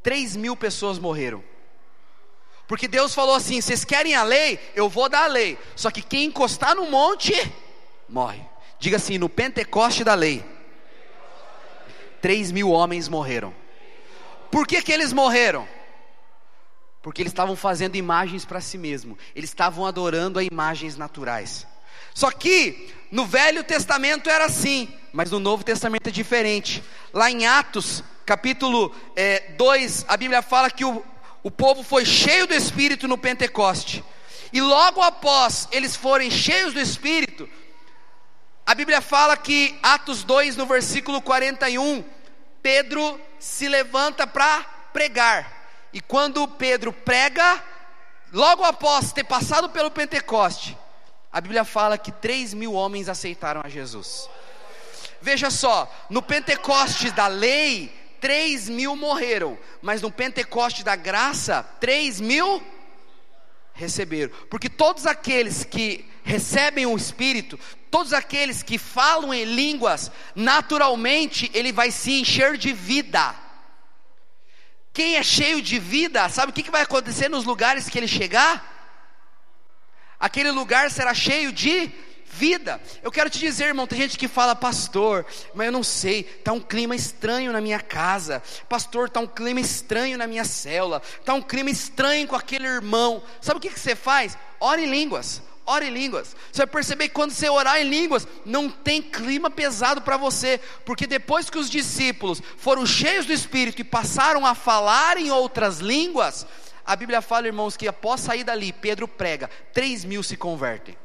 [0.02, 1.44] Três mil pessoas morreram.
[2.68, 4.60] Porque Deus falou assim: vocês querem a lei?
[4.76, 5.58] Eu vou dar a lei.
[5.76, 7.34] Só que quem encostar no monte,
[8.10, 8.42] morre.
[8.80, 10.44] Diga assim: no Pentecoste da lei,
[12.22, 13.54] três mil homens morreram.
[14.52, 15.68] Por que, que eles morreram?
[17.02, 21.68] Porque eles estavam fazendo imagens para si mesmo, eles estavam adorando a imagens naturais.
[22.14, 26.84] Só que no Velho Testamento era assim, mas no Novo Testamento é diferente.
[27.14, 28.94] Lá em Atos, capítulo
[29.58, 31.04] 2, é, a Bíblia fala que o,
[31.44, 34.04] o povo foi cheio do Espírito no Pentecoste.
[34.52, 37.50] E logo após eles forem cheios do Espírito,
[38.66, 42.04] a Bíblia fala que, Atos 2, no versículo 41,
[42.62, 44.62] Pedro se levanta para
[44.94, 45.52] pregar.
[45.92, 47.62] E quando Pedro prega,
[48.32, 50.78] logo após ter passado pelo Pentecoste,
[51.34, 54.30] a Bíblia fala que 3 mil homens aceitaram a Jesus.
[55.20, 57.92] Veja só, no Pentecoste da lei,
[58.22, 62.62] 3 mil morreram, mas no Pentecoste da graça, 3 mil
[63.74, 71.50] receberam, porque todos aqueles que recebem o Espírito, todos aqueles que falam em línguas, naturalmente
[71.54, 73.36] ele vai se encher de vida.
[74.94, 78.83] Quem é cheio de vida, sabe o que vai acontecer nos lugares que ele chegar?
[80.24, 81.92] Aquele lugar será cheio de
[82.26, 82.80] vida.
[83.02, 86.54] Eu quero te dizer, irmão, tem gente que fala, pastor, mas eu não sei, está
[86.54, 91.34] um clima estranho na minha casa, pastor, está um clima estranho na minha célula, está
[91.34, 93.22] um clima estranho com aquele irmão.
[93.42, 94.38] Sabe o que, que você faz?
[94.62, 95.42] Ora em línguas.
[95.66, 96.34] Ore em línguas.
[96.54, 100.58] Você vai perceber que quando você orar em línguas, não tem clima pesado para você,
[100.86, 105.80] porque depois que os discípulos foram cheios do Espírito e passaram a falar em outras
[105.80, 106.48] línguas,
[106.86, 110.98] a Bíblia fala, irmãos, que após sair dali, Pedro prega, 3 mil se convertem.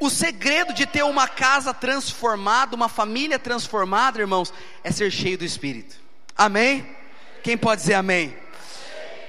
[0.00, 4.52] O segredo de ter uma casa transformada, uma família transformada, irmãos,
[4.84, 5.96] é ser cheio do Espírito.
[6.36, 6.96] Amém?
[7.42, 8.36] Quem pode dizer amém?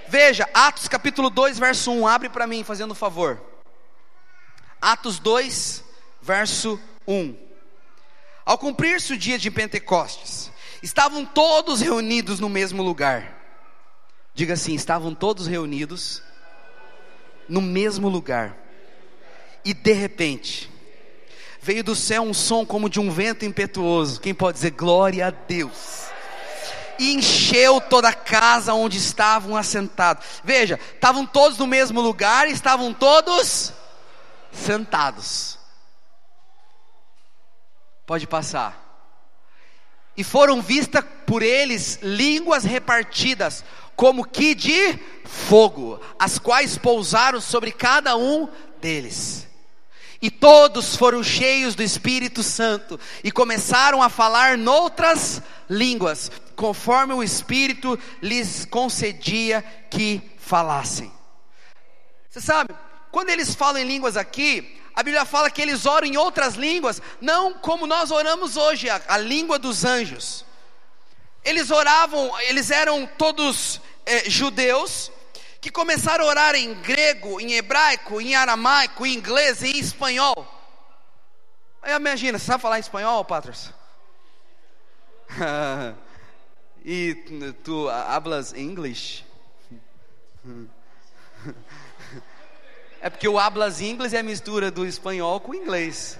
[0.07, 3.41] Veja, Atos capítulo 2, verso 1, abre para mim, fazendo um favor.
[4.81, 5.83] Atos 2,
[6.21, 7.35] verso 1.
[8.45, 13.38] Ao cumprir-se o dia de Pentecostes, estavam todos reunidos no mesmo lugar.
[14.39, 16.23] Diga assim: estavam todos reunidos
[17.49, 18.55] no mesmo lugar
[19.65, 20.71] e de repente,
[21.61, 24.21] veio do céu um som como de um vento impetuoso.
[24.21, 26.05] Quem pode dizer glória a Deus?
[26.97, 30.25] E encheu toda a casa onde estavam assentados.
[30.41, 33.73] Veja, estavam todos no mesmo lugar estavam todos
[34.53, 35.59] sentados.
[38.05, 38.85] Pode passar.
[40.15, 43.63] E foram vistas por eles línguas repartidas,
[43.99, 48.47] como que de fogo, as quais pousaram sobre cada um
[48.79, 49.45] deles.
[50.21, 57.21] E todos foram cheios do Espírito Santo e começaram a falar noutras línguas, conforme o
[57.21, 61.11] Espírito lhes concedia que falassem.
[62.29, 62.73] Você sabe,
[63.11, 67.01] quando eles falam em línguas aqui, a Bíblia fala que eles oram em outras línguas,
[67.19, 70.45] não como nós oramos hoje, a, a língua dos anjos.
[71.43, 75.11] Eles oravam, eles eram todos é, judeus,
[75.61, 80.47] que começaram a orar em grego, em hebraico, em aramaico, em inglês, em espanhol.
[81.81, 83.73] Aí imagina, você sabe falar espanhol, Patros?
[86.83, 87.15] e
[87.63, 89.23] tu hablas inglês?
[93.01, 96.19] é porque o hablas inglês é a mistura do espanhol com o inglês.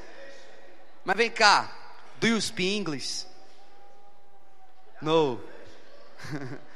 [1.04, 1.72] Mas vem cá,
[2.20, 3.26] do you speak English?
[5.02, 5.42] No.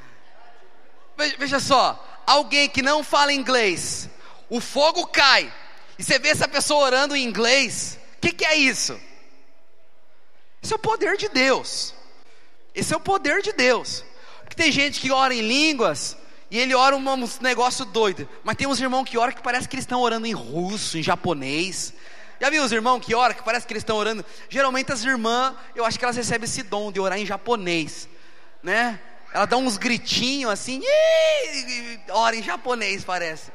[1.38, 4.09] Veja só, alguém que não fala inglês,
[4.49, 5.51] o fogo cai,
[5.97, 8.99] e você vê essa pessoa orando em inglês, o que, que é isso?
[10.62, 11.93] Isso é o poder de Deus.
[12.73, 14.03] Esse é o poder de Deus.
[14.39, 16.17] Porque tem gente que ora em línguas
[16.49, 18.27] e ele ora um negócio doido.
[18.43, 21.03] Mas tem uns irmãos que oram que parece que eles estão orando em russo, em
[21.03, 21.93] japonês.
[22.39, 24.25] Já viu os irmãos que oram que parece que eles estão orando?
[24.49, 28.07] Geralmente as irmãs, eu acho que elas recebem esse dom de orar em japonês,
[28.62, 28.99] né?
[29.34, 30.80] Ela dá uns gritinhos assim,
[32.10, 33.52] ora em japonês parece,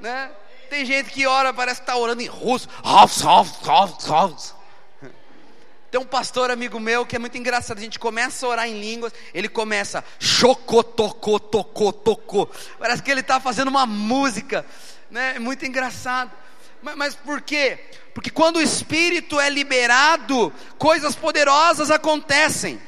[0.00, 0.32] né?
[0.68, 2.68] Tem gente que ora, parece que está orando em russo.
[5.90, 7.78] Tem um pastor amigo meu que é muito engraçado.
[7.78, 12.48] A gente começa a orar em línguas, ele começa chocotocô, tocô, tocô.
[12.78, 14.66] Parece que ele está fazendo uma música,
[15.08, 15.34] né?
[15.36, 16.32] É muito engraçado.
[16.82, 17.78] Mas, mas por quê?
[18.12, 22.80] Porque quando o Espírito é liberado, coisas poderosas acontecem.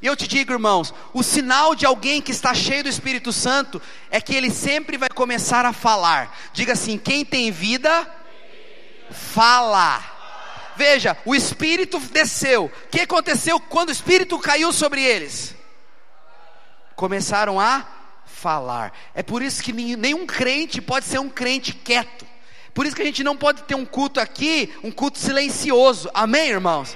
[0.00, 3.80] E eu te digo, irmãos, o sinal de alguém que está cheio do Espírito Santo
[4.10, 6.36] é que ele sempre vai começar a falar.
[6.52, 8.08] Diga assim: quem tem vida,
[9.10, 10.02] fala.
[10.76, 12.66] Veja, o Espírito desceu.
[12.66, 15.54] O que aconteceu quando o Espírito caiu sobre eles?
[16.94, 17.86] Começaram a
[18.26, 18.92] falar.
[19.14, 22.26] É por isso que nenhum crente pode ser um crente quieto.
[22.76, 26.10] Por isso que a gente não pode ter um culto aqui, um culto silencioso.
[26.12, 26.94] Amém, irmãos?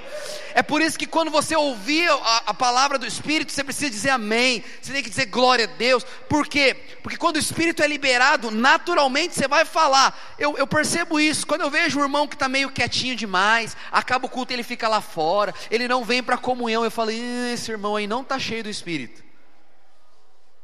[0.53, 4.11] É por isso que quando você ouvir a, a, palavra do Espírito, você precisa dizer
[4.11, 4.63] amém.
[4.79, 6.03] Você tem que dizer glória a Deus.
[6.29, 6.75] Por quê?
[7.01, 10.35] Porque quando o Espírito é liberado, naturalmente você vai falar.
[10.37, 11.47] Eu, eu percebo isso.
[11.47, 14.87] Quando eu vejo um irmão que está meio quietinho demais, acaba o culto ele fica
[14.87, 16.83] lá fora, ele não vem para a comunhão.
[16.83, 19.30] Eu falo, esse irmão aí não está cheio do Espírito.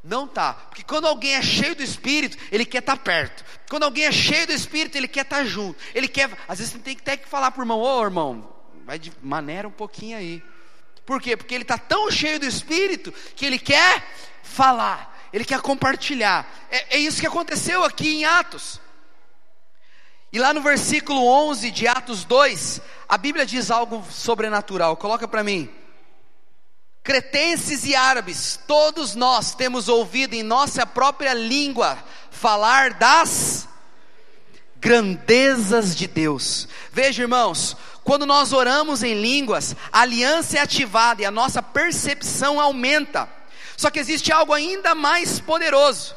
[0.03, 3.43] Não tá, porque quando alguém é cheio do Espírito, ele quer estar tá perto.
[3.69, 5.77] Quando alguém é cheio do Espírito, ele quer estar tá junto.
[5.93, 8.49] Ele quer, às vezes tem que até que falar o irmão, ô oh, irmão,
[8.85, 10.43] vai de maneira um pouquinho aí.
[11.05, 11.35] Por quê?
[11.35, 14.05] Porque ele está tão cheio do Espírito que ele quer
[14.43, 16.47] falar, ele quer compartilhar.
[16.69, 18.79] É, é isso que aconteceu aqui em Atos.
[20.31, 24.95] E lá no versículo 11 de Atos 2, a Bíblia diz algo sobrenatural.
[24.97, 25.69] Coloca para mim
[27.07, 31.97] cretenses e árabes, todos nós temos ouvido em nossa própria língua
[32.29, 33.65] falar das
[34.75, 36.67] grandezas de Deus.
[36.91, 42.59] Veja, irmãos, quando nós oramos em línguas, a aliança é ativada e a nossa percepção
[42.59, 43.29] aumenta.
[43.77, 46.13] Só que existe algo ainda mais poderoso,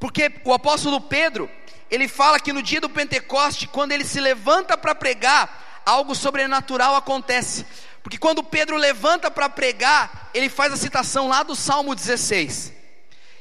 [0.00, 1.50] porque o apóstolo Pedro,
[1.90, 6.96] ele fala que no dia do Pentecoste, quando ele se levanta para pregar, algo sobrenatural
[6.96, 7.66] acontece.
[8.04, 12.70] Porque quando Pedro levanta para pregar, ele faz a citação lá do Salmo 16.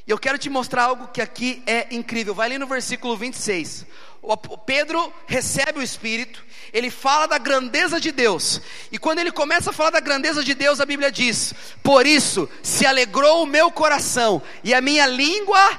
[0.08, 2.34] E eu quero te mostrar algo que aqui é incrível.
[2.34, 3.86] Vai ali no versículo 26.
[4.22, 8.62] O Pedro recebe o Espírito, ele fala da grandeza de Deus.
[8.90, 12.50] E quando ele começa a falar da grandeza de Deus, a Bíblia diz: Por isso
[12.62, 15.78] se alegrou o meu coração, e a minha língua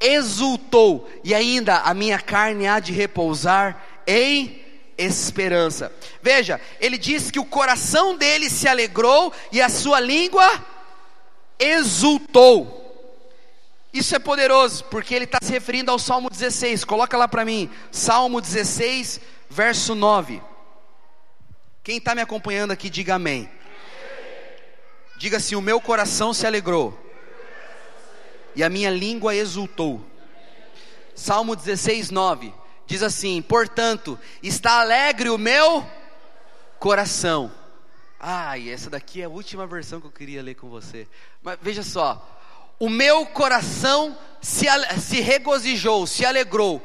[0.00, 4.59] exultou, e ainda a minha carne há de repousar em
[5.00, 5.92] esperança.
[6.22, 10.64] Veja, ele diz que o coração dele se alegrou e a sua língua
[11.58, 12.78] exultou.
[13.92, 16.84] Isso é poderoso, porque ele está se referindo ao Salmo 16.
[16.84, 20.40] Coloca lá para mim, Salmo 16, verso 9.
[21.82, 23.50] Quem está me acompanhando aqui, diga amém.
[25.16, 26.96] Diga assim: O meu coração se alegrou,
[28.54, 30.04] e a minha língua exultou.
[31.14, 32.59] Salmo 16, 9
[32.90, 35.86] diz assim: Portanto, está alegre o meu
[36.78, 37.52] coração.
[38.18, 41.06] Ai, essa daqui é a última versão que eu queria ler com você.
[41.40, 42.28] Mas veja só:
[42.80, 44.66] o meu coração se,
[44.98, 46.84] se regozijou, se alegrou.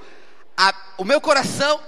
[0.55, 1.81] A, o meu coração,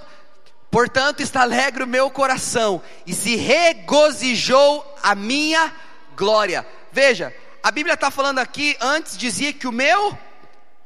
[0.68, 5.72] portanto, está alegre o meu coração, e se regozijou a minha
[6.16, 6.66] glória.
[6.90, 10.18] Veja, a Bíblia está falando aqui, antes dizia que o meu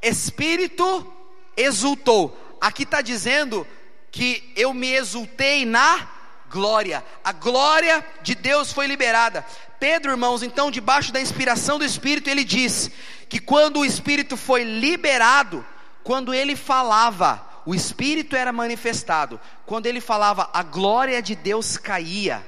[0.03, 1.11] espírito
[1.57, 3.67] exultou aqui está dizendo
[4.13, 6.09] que eu me exultei na
[6.49, 9.45] glória, a glória de Deus foi liberada.
[9.81, 12.89] Pedro, irmãos, então, debaixo da inspiração do Espírito, ele diz
[13.29, 15.67] que quando o Espírito foi liberado,
[16.05, 22.47] quando ele falava, o Espírito era manifestado, quando ele falava, a glória de Deus caía,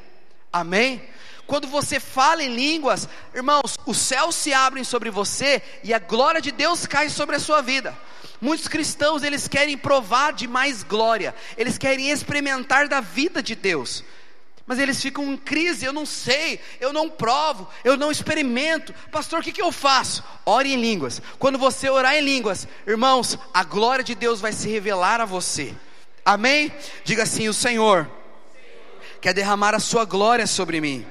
[0.52, 1.02] amém?
[1.44, 6.40] Quando você fala em línguas, irmãos, os céus se abrem sobre você e a glória
[6.40, 7.96] de Deus cai sobre a sua vida.
[8.40, 14.04] Muitos cristãos, eles querem provar de mais glória, eles querem experimentar da vida de Deus.
[14.66, 18.94] Mas eles ficam em crise, eu não sei, eu não provo, eu não experimento.
[19.12, 20.24] Pastor, o que, que eu faço?
[20.46, 21.20] Ore em línguas.
[21.38, 25.74] Quando você orar em línguas, irmãos, a glória de Deus vai se revelar a você.
[26.24, 26.72] Amém?
[27.04, 28.10] Diga assim: o Senhor
[29.20, 31.06] quer derramar a sua glória sobre mim.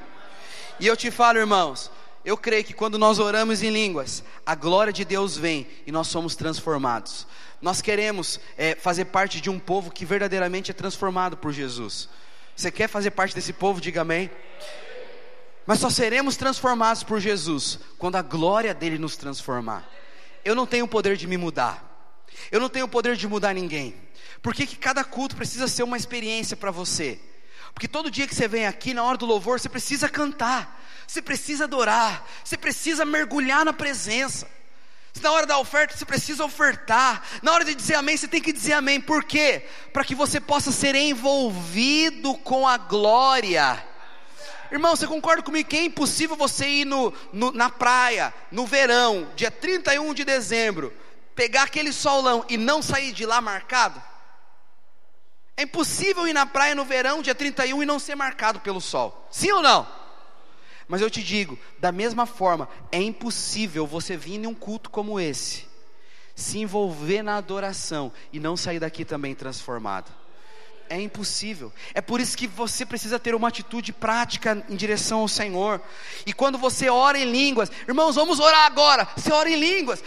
[0.80, 1.92] E eu te falo, irmãos,
[2.26, 6.08] eu creio que quando nós oramos em línguas, a glória de Deus vem e nós
[6.08, 7.28] somos transformados.
[7.62, 12.10] Nós queremos é, fazer parte de um povo que verdadeiramente é transformado por Jesus.
[12.56, 13.82] Você quer fazer parte desse povo?
[13.82, 14.30] Diga amém.
[15.66, 19.90] Mas só seremos transformados por Jesus quando a glória dele nos transformar.
[20.46, 21.90] Eu não tenho o poder de me mudar.
[22.52, 23.96] Eu não tenho o poder de mudar ninguém.
[24.42, 27.20] Por que, que cada culto precisa ser uma experiência para você?
[27.74, 31.22] Porque todo dia que você vem aqui, na hora do louvor, você precisa cantar você
[31.22, 34.48] precisa adorar, você precisa mergulhar na presença.
[35.22, 38.52] Na hora da oferta você precisa ofertar, na hora de dizer amém você tem que
[38.52, 39.64] dizer amém, por quê?
[39.92, 43.86] Para que você possa ser envolvido com a glória.
[44.72, 49.32] Irmão, você concorda comigo que é impossível você ir no, no, na praia, no verão,
[49.36, 50.92] dia 31 de dezembro,
[51.36, 54.02] pegar aquele solão e não sair de lá marcado?
[55.56, 59.28] É impossível ir na praia no verão, dia 31, e não ser marcado pelo sol.
[59.30, 59.88] Sim ou não?
[60.88, 65.20] Mas eu te digo, da mesma forma, é impossível você vir em um culto como
[65.20, 65.66] esse,
[66.36, 70.12] se envolver na adoração e não sair daqui também transformado.
[70.90, 71.72] É impossível.
[71.94, 75.82] É por isso que você precisa ter uma atitude prática em direção ao Senhor.
[76.26, 79.08] E quando você ora em línguas, irmãos, vamos orar agora.
[79.16, 80.04] Você ora em línguas.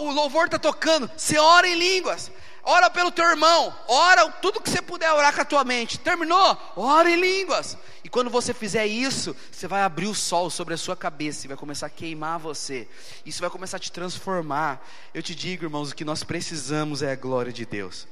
[0.00, 1.10] O louvor está tocando.
[1.14, 2.32] Você ora em línguas.
[2.64, 3.74] Ora pelo teu irmão.
[3.86, 5.98] Ora tudo que você puder orar com a tua mente.
[5.98, 6.58] Terminou?
[6.76, 7.76] Ora em línguas.
[8.02, 11.48] E quando você fizer isso, você vai abrir o sol sobre a sua cabeça e
[11.48, 12.88] vai começar a queimar você.
[13.24, 14.86] Isso vai começar a te transformar.
[15.12, 18.06] Eu te digo, irmãos, o que nós precisamos é a glória de Deus.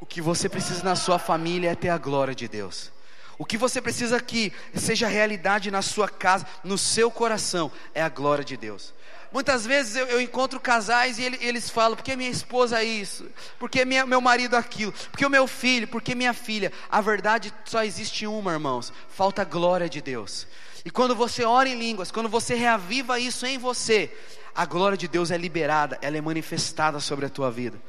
[0.00, 2.93] O que você precisa na sua família é ter a glória de Deus.
[3.38, 8.08] O que você precisa que seja realidade na sua casa, no seu coração, é a
[8.08, 8.94] glória de Deus.
[9.32, 13.28] Muitas vezes eu, eu encontro casais e ele, eles falam: porque minha esposa é isso,
[13.58, 16.70] porque minha, meu marido é aquilo, porque o meu filho, porque minha filha.
[16.88, 20.46] A verdade só existe uma, irmãos: falta a glória de Deus.
[20.84, 24.08] E quando você ora em línguas, quando você reaviva isso em você,
[24.54, 27.80] a glória de Deus é liberada, ela é manifestada sobre a tua vida.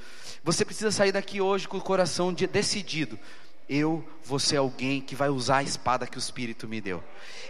[0.43, 3.20] Você precisa sair daqui hoje com o coração de, decidido.
[3.68, 7.03] Eu vou ser alguém que vai usar a espada que o Espírito me deu.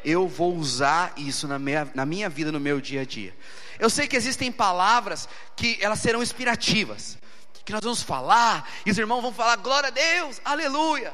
[0.04, 3.36] Eu vou usar isso na minha, na minha vida, no meu dia a dia.
[3.80, 7.18] Eu sei que existem palavras que elas serão inspirativas,
[7.66, 11.14] que nós vamos falar, e os irmãos vão falar glória a Deus, aleluia.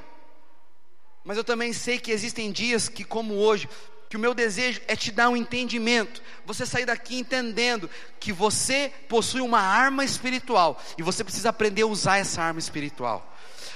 [1.24, 3.70] Mas eu também sei que existem dias que, como hoje,
[4.10, 7.90] que o meu desejo é te dar um entendimento, você sair daqui entendendo
[8.20, 13.31] que você possui uma arma espiritual e você precisa aprender a usar essa arma espiritual.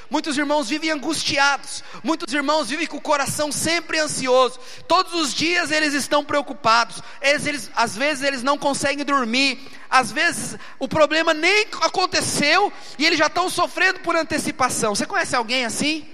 [0.09, 4.59] Muitos irmãos vivem angustiados, muitos irmãos vivem com o coração sempre ansioso.
[4.87, 7.01] Todos os dias eles estão preocupados.
[7.21, 9.59] Eles, eles, às vezes eles não conseguem dormir.
[9.89, 14.93] Às vezes o problema nem aconteceu e eles já estão sofrendo por antecipação.
[14.95, 16.07] Você conhece alguém assim?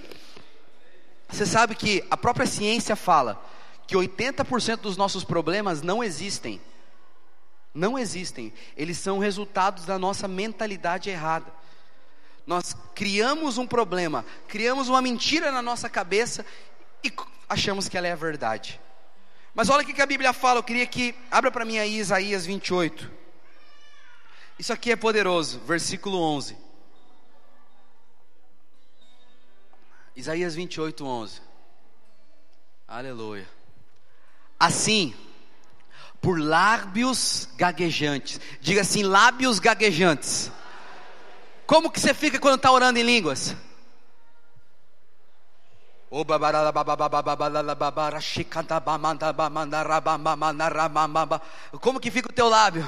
[1.28, 3.42] Você sabe que a própria ciência fala
[3.86, 6.60] que 80% dos nossos problemas não existem.
[7.74, 8.52] Não existem.
[8.76, 11.61] Eles são resultados da nossa mentalidade errada.
[12.46, 16.44] Nós criamos um problema, criamos uma mentira na nossa cabeça
[17.04, 17.12] e
[17.48, 18.80] achamos que ela é a verdade.
[19.54, 22.46] Mas olha o que a Bíblia fala, eu queria que abra para mim aí Isaías
[22.46, 23.10] 28.
[24.58, 26.56] Isso aqui é poderoso, versículo 11.
[30.14, 31.40] Isaías 28, 11.
[32.86, 33.48] Aleluia.
[34.58, 35.14] Assim,
[36.20, 38.40] por lábios gaguejantes.
[38.60, 40.52] Diga assim, lábios gaguejantes.
[41.72, 43.56] Como que você fica quando está orando em línguas?
[51.80, 52.86] Como que fica o teu lábio?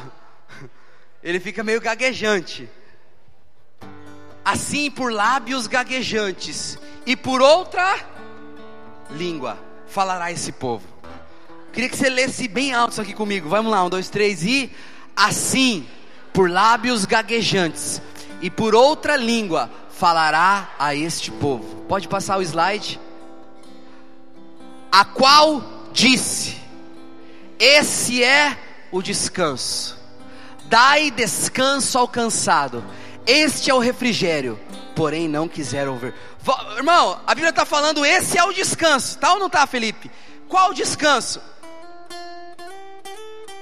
[1.22, 2.68] Ele fica meio gaguejante.
[4.44, 7.98] Assim por lábios gaguejantes e por outra
[9.12, 9.56] língua
[9.88, 10.86] falará esse povo.
[11.72, 13.48] Queria que você lesse bem alto isso aqui comigo.
[13.48, 14.70] Vamos lá, um, dois, três e
[15.16, 15.88] assim,
[16.34, 18.02] por lábios gaguejantes
[18.44, 21.64] e por outra língua falará a este povo.
[21.88, 23.00] Pode passar o slide.
[24.92, 25.64] A qual
[25.94, 26.58] disse:
[27.58, 28.54] Esse é
[28.92, 29.98] o descanso.
[30.66, 32.84] Dai descanso ao cansado.
[33.26, 34.60] Este é o refrigério.
[34.94, 36.14] Porém, não quiseram ouvir.
[36.76, 39.16] Irmão, a Bíblia está falando: esse é o descanso.
[39.16, 40.10] Tá ou não tá, Felipe?
[40.50, 41.40] Qual o descanso?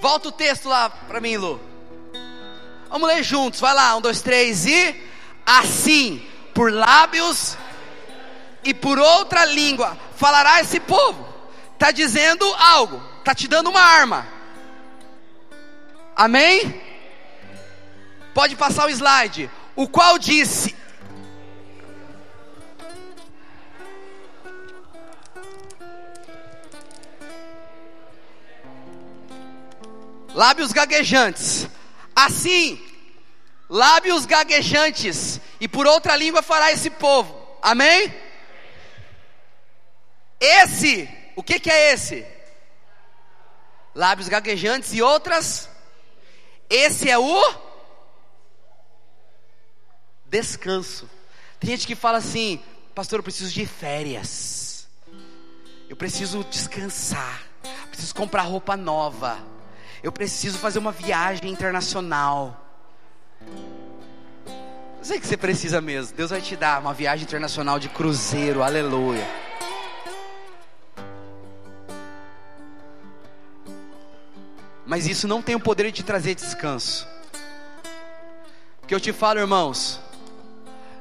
[0.00, 1.71] Volta o texto lá para mim, Lu.
[2.92, 3.58] Vamos ler juntos.
[3.58, 5.02] Vai lá, um, dois, três e
[5.46, 6.22] assim,
[6.52, 7.56] por lábios
[8.62, 11.26] e por outra língua falará esse povo.
[11.72, 14.28] Está dizendo algo, está te dando uma arma.
[16.14, 16.82] Amém?
[18.34, 19.50] Pode passar o slide.
[19.74, 20.76] O qual disse:
[30.34, 31.66] lábios gaguejantes.
[32.14, 32.80] Assim,
[33.68, 37.34] lábios gaguejantes, e por outra língua fará esse povo.
[37.62, 38.12] Amém?
[40.38, 42.26] Esse, o que, que é esse?
[43.94, 45.68] Lábios gaguejantes e outras.
[46.68, 47.54] Esse é o
[50.26, 51.08] descanso.
[51.60, 52.62] Tem gente que fala assim,
[52.94, 54.88] pastor, eu preciso de férias.
[55.88, 57.42] Eu preciso descansar.
[57.90, 59.51] Preciso comprar roupa nova
[60.02, 62.58] eu preciso fazer uma viagem internacional.
[63.46, 66.16] Eu sei que você precisa mesmo.
[66.16, 69.24] Deus vai te dar uma viagem internacional de cruzeiro, aleluia.
[74.84, 77.06] Mas isso não tem o poder de trazer descanso.
[78.80, 80.00] Porque eu te falo, irmãos,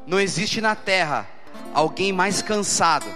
[0.06, 1.28] não existe na terra
[1.74, 3.08] alguém mais cansado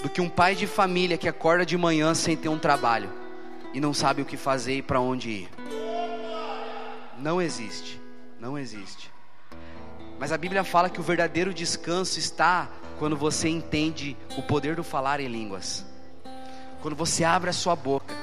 [0.00, 3.21] do que um pai de família que acorda de manhã sem ter um trabalho
[3.72, 5.50] e não sabe o que fazer e para onde ir.
[7.18, 8.00] Não existe,
[8.38, 9.10] não existe.
[10.18, 12.68] Mas a Bíblia fala que o verdadeiro descanso está
[12.98, 15.84] quando você entende o poder do falar em línguas.
[16.80, 18.14] Quando você abre a sua boca.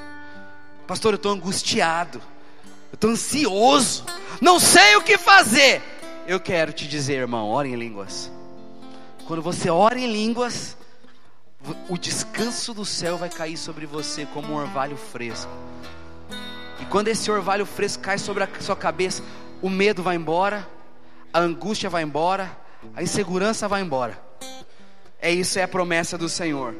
[0.87, 2.21] Pastor, eu estou angustiado.
[2.91, 4.05] Eu estou ansioso.
[4.41, 5.81] Não sei o que fazer.
[6.25, 8.31] Eu quero te dizer, irmão, ore em línguas.
[9.25, 10.77] Quando você ora em línguas,
[11.89, 15.51] o descanso do céu vai cair sobre você como um orvalho fresco.
[16.79, 19.23] E quando esse orvalho fresco cai sobre a sua cabeça,
[19.61, 20.67] o medo vai embora,
[21.33, 22.57] a angústia vai embora,
[22.95, 24.21] a insegurança vai embora.
[25.21, 26.75] É isso, é a promessa do Senhor.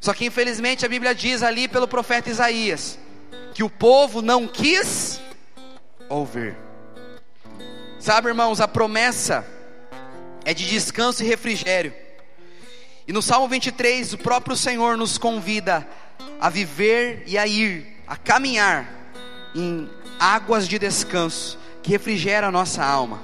[0.00, 2.98] Só que infelizmente a Bíblia diz ali pelo profeta Isaías
[3.54, 5.20] que o povo não quis
[6.08, 6.56] ouvir.
[8.00, 9.46] Sabe, irmãos, a promessa
[10.44, 12.03] é de descanso e refrigério.
[13.06, 15.86] E no Salmo 23, o próprio Senhor nos convida
[16.40, 18.88] a viver e a ir, a caminhar
[19.54, 23.22] em águas de descanso que refrigera a nossa alma.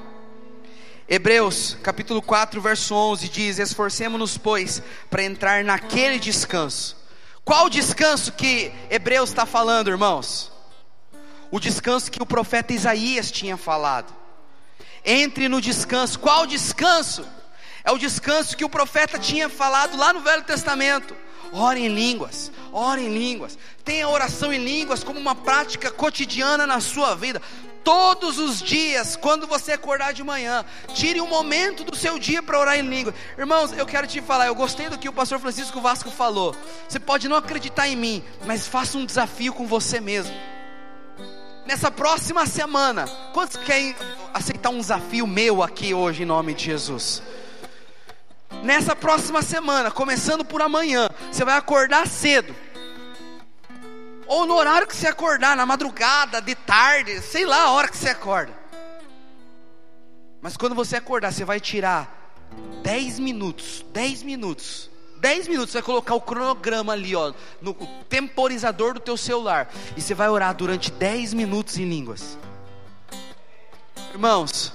[1.09, 6.97] Hebreus capítulo 4, verso 11 diz: Esforcemos-nos, pois, para entrar naquele descanso.
[7.43, 10.53] Qual descanso que Hebreus está falando, irmãos?
[11.51, 14.15] O descanso que o profeta Isaías tinha falado.
[15.05, 16.19] Entre no descanso.
[16.19, 17.27] Qual descanso?
[17.91, 21.13] É o descanso que o profeta tinha falado lá no Velho Testamento.
[21.53, 23.59] Ore em línguas, ore em línguas.
[23.85, 27.43] Tenha oração em línguas como uma prática cotidiana na sua vida.
[27.83, 30.65] Todos os dias, quando você acordar de manhã,
[30.95, 33.13] tire um momento do seu dia para orar em língua.
[33.37, 36.55] Irmãos, eu quero te falar, eu gostei do que o pastor Francisco Vasco falou.
[36.89, 40.33] Você pode não acreditar em mim, mas faça um desafio com você mesmo.
[41.67, 43.97] Nessa próxima semana, quantos querem
[44.33, 47.21] aceitar um desafio meu aqui hoje em nome de Jesus?
[48.63, 52.55] Nessa próxima semana, começando por amanhã, você vai acordar cedo.
[54.27, 57.97] Ou no horário que você acordar, na madrugada, de tarde, sei lá a hora que
[57.97, 58.53] você acorda.
[60.43, 62.35] Mas quando você acordar, você vai tirar
[62.83, 64.91] 10 minutos, 10 minutos.
[65.21, 67.75] 10 minutos, você vai colocar o cronograma ali, ó, no
[68.09, 69.71] temporizador do teu celular.
[69.97, 72.39] E você vai orar durante 10 minutos em línguas.
[74.13, 74.73] Irmãos,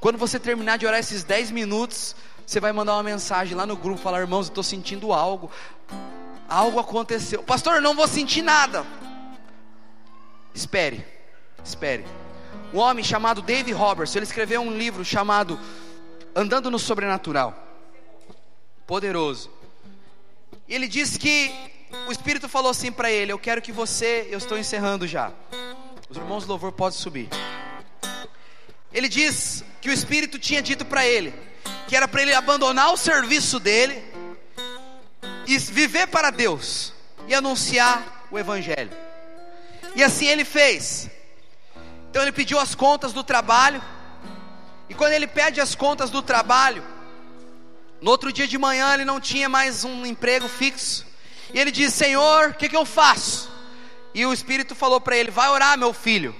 [0.00, 2.14] quando você terminar de orar esses 10 minutos,
[2.52, 5.50] você vai mandar uma mensagem lá no grupo, falar, irmãos, eu estou sentindo algo.
[6.46, 7.42] Algo aconteceu.
[7.42, 8.84] Pastor, eu não vou sentir nada.
[10.54, 11.02] Espere,
[11.64, 12.04] espere.
[12.74, 15.58] Um homem chamado David Roberts, ele escreveu um livro chamado
[16.36, 17.56] Andando no Sobrenatural.
[18.86, 19.50] Poderoso.
[20.68, 21.50] Ele disse que
[22.06, 25.32] o Espírito falou assim para ele: Eu quero que você, eu estou encerrando já.
[26.10, 27.30] Os irmãos do louvor podem subir.
[28.92, 31.32] Ele diz que o Espírito tinha dito para ele:
[31.92, 34.02] que era para ele abandonar o serviço dele
[35.46, 36.90] e viver para Deus
[37.28, 38.90] e anunciar o Evangelho.
[39.94, 41.10] E assim ele fez.
[42.08, 43.84] Então ele pediu as contas do trabalho.
[44.88, 46.82] E quando ele pede as contas do trabalho,
[48.00, 51.06] no outro dia de manhã ele não tinha mais um emprego fixo.
[51.52, 53.52] E ele disse: Senhor, o que, que eu faço?
[54.14, 56.34] E o Espírito falou para ele: Vai orar, meu filho.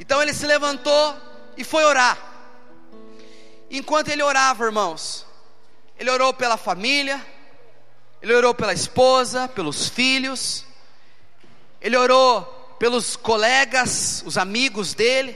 [0.00, 1.16] Então ele se levantou
[1.56, 2.31] e foi orar.
[3.74, 5.24] Enquanto ele orava, irmãos,
[5.98, 7.26] ele orou pela família,
[8.20, 10.66] ele orou pela esposa, pelos filhos,
[11.80, 12.44] ele orou
[12.78, 15.34] pelos colegas, os amigos dele.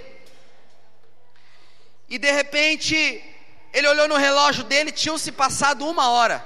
[2.10, 3.24] E de repente,
[3.72, 6.44] ele olhou no relógio dele, tinham se passado uma hora.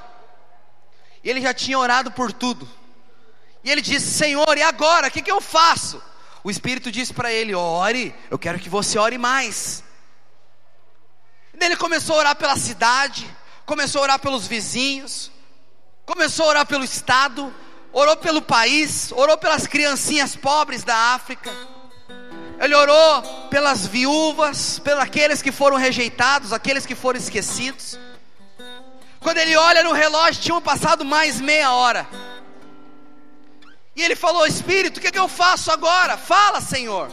[1.24, 2.68] E ele já tinha orado por tudo.
[3.64, 5.08] E ele disse: Senhor, e agora?
[5.08, 6.00] O que, que eu faço?
[6.44, 9.82] O Espírito disse para ele: Ore, eu quero que você ore mais.
[11.58, 13.28] Ele começou a orar pela cidade,
[13.64, 15.30] começou a orar pelos vizinhos,
[16.04, 17.54] começou a orar pelo Estado,
[17.92, 21.50] orou pelo país, orou pelas criancinhas pobres da África.
[22.58, 27.98] Ele orou pelas viúvas, pelos aqueles que foram rejeitados, aqueles que foram esquecidos.
[29.20, 32.08] Quando ele olha no relógio, tinham passado mais meia hora.
[33.94, 36.16] E ele falou: Espírito, o que, é que eu faço agora?
[36.16, 37.10] Fala, Senhor.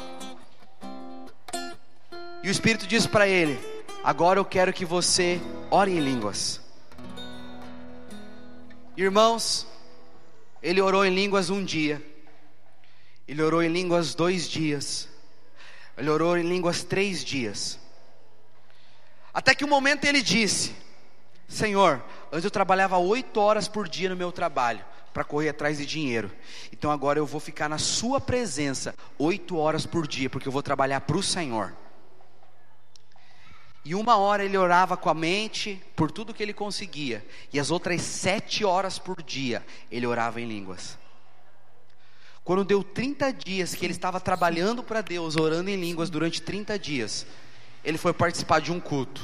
[2.44, 3.60] E o Espírito disse para ele:
[4.08, 5.38] Agora eu quero que você
[5.70, 6.62] ore em línguas.
[8.95, 9.68] Irmãos,
[10.64, 12.01] ele orou em línguas um dia,
[13.28, 15.10] ele orou em línguas dois dias,
[15.97, 17.78] ele orou em línguas três dias,
[19.34, 20.74] até que um momento ele disse:
[21.45, 22.01] Senhor,
[22.32, 26.32] antes eu trabalhava oito horas por dia no meu trabalho para correr atrás de dinheiro,
[26.72, 30.64] então agora eu vou ficar na Sua presença oito horas por dia, porque eu vou
[30.64, 31.76] trabalhar para o Senhor.
[33.88, 37.26] E uma hora ele orava com a mente por tudo que ele conseguia.
[37.54, 41.00] E as outras sete horas por dia ele orava em línguas.
[42.44, 46.78] Quando deu 30 dias que ele estava trabalhando para Deus, orando em línguas durante 30
[46.78, 47.26] dias,
[47.82, 49.24] ele foi participar de um culto.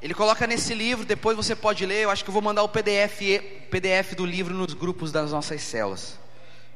[0.00, 2.68] Ele coloca nesse livro, depois você pode ler, eu acho que eu vou mandar o
[2.68, 3.20] PDF,
[3.68, 6.20] PDF do livro nos grupos das nossas células.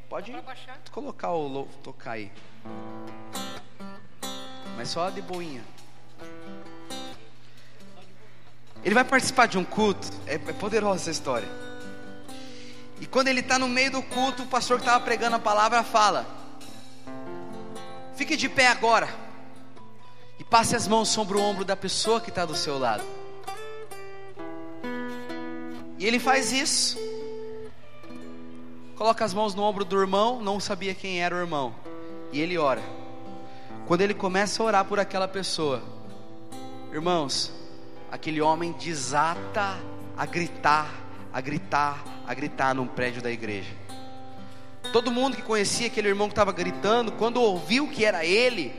[0.09, 0.34] Pode
[0.90, 2.32] colocar o tocar aí
[4.78, 5.64] mas só de boinha.
[8.84, 11.48] Ele vai participar de um culto, é, é poderosa essa história.
[13.00, 15.82] E quando ele está no meio do culto, o pastor que estava pregando a palavra
[15.82, 16.24] fala:
[18.14, 19.08] Fique de pé agora
[20.38, 23.02] e passe as mãos sobre o ombro da pessoa que está do seu lado.
[25.98, 26.96] E ele faz isso,
[28.94, 31.74] coloca as mãos no ombro do irmão, não sabia quem era o irmão,
[32.32, 33.07] e ele ora.
[33.89, 35.82] Quando ele começa a orar por aquela pessoa,
[36.93, 37.51] irmãos,
[38.12, 39.78] aquele homem desata
[40.14, 40.93] a gritar,
[41.32, 43.74] a gritar, a gritar num prédio da igreja.
[44.93, 48.74] Todo mundo que conhecia aquele irmão que estava gritando, quando ouviu que era ele,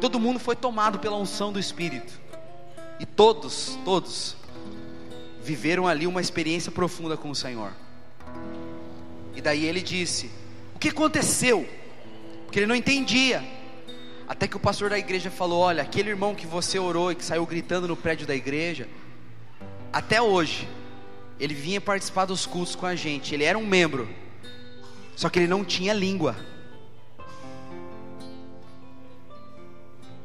[0.00, 2.12] todo mundo foi tomado pela unção do Espírito.
[3.00, 4.36] E todos, todos,
[5.42, 7.72] viveram ali uma experiência profunda com o Senhor.
[9.34, 10.30] E daí ele disse:
[10.76, 11.68] O que aconteceu?
[12.44, 13.57] Porque ele não entendia.
[14.28, 17.24] Até que o pastor da igreja falou: Olha, aquele irmão que você orou e que
[17.24, 18.86] saiu gritando no prédio da igreja,
[19.90, 20.68] até hoje,
[21.40, 24.06] ele vinha participar dos cultos com a gente, ele era um membro,
[25.16, 26.36] só que ele não tinha língua.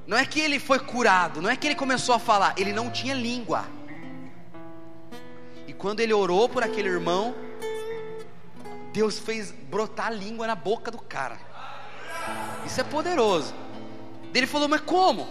[0.05, 2.91] Não é que ele foi curado, não é que ele começou a falar, ele não
[2.91, 3.65] tinha língua.
[5.65, 7.33] E quando ele orou por aquele irmão,
[8.91, 11.37] Deus fez brotar a língua na boca do cara.
[12.65, 13.62] Isso é poderoso.
[14.33, 15.27] Ele falou, mas como?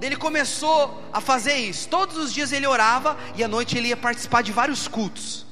[0.00, 1.88] Ele começou a fazer isso.
[1.88, 5.46] Todos os dias ele orava e à noite ele ia participar de vários cultos.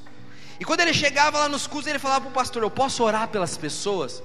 [0.59, 3.29] E quando ele chegava lá nos cultos, ele falava para o pastor: Eu posso orar
[3.29, 4.21] pelas pessoas?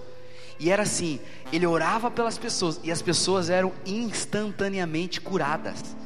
[0.58, 1.20] E era assim:
[1.52, 5.96] ele orava pelas pessoas e as pessoas eram instantaneamente curadas.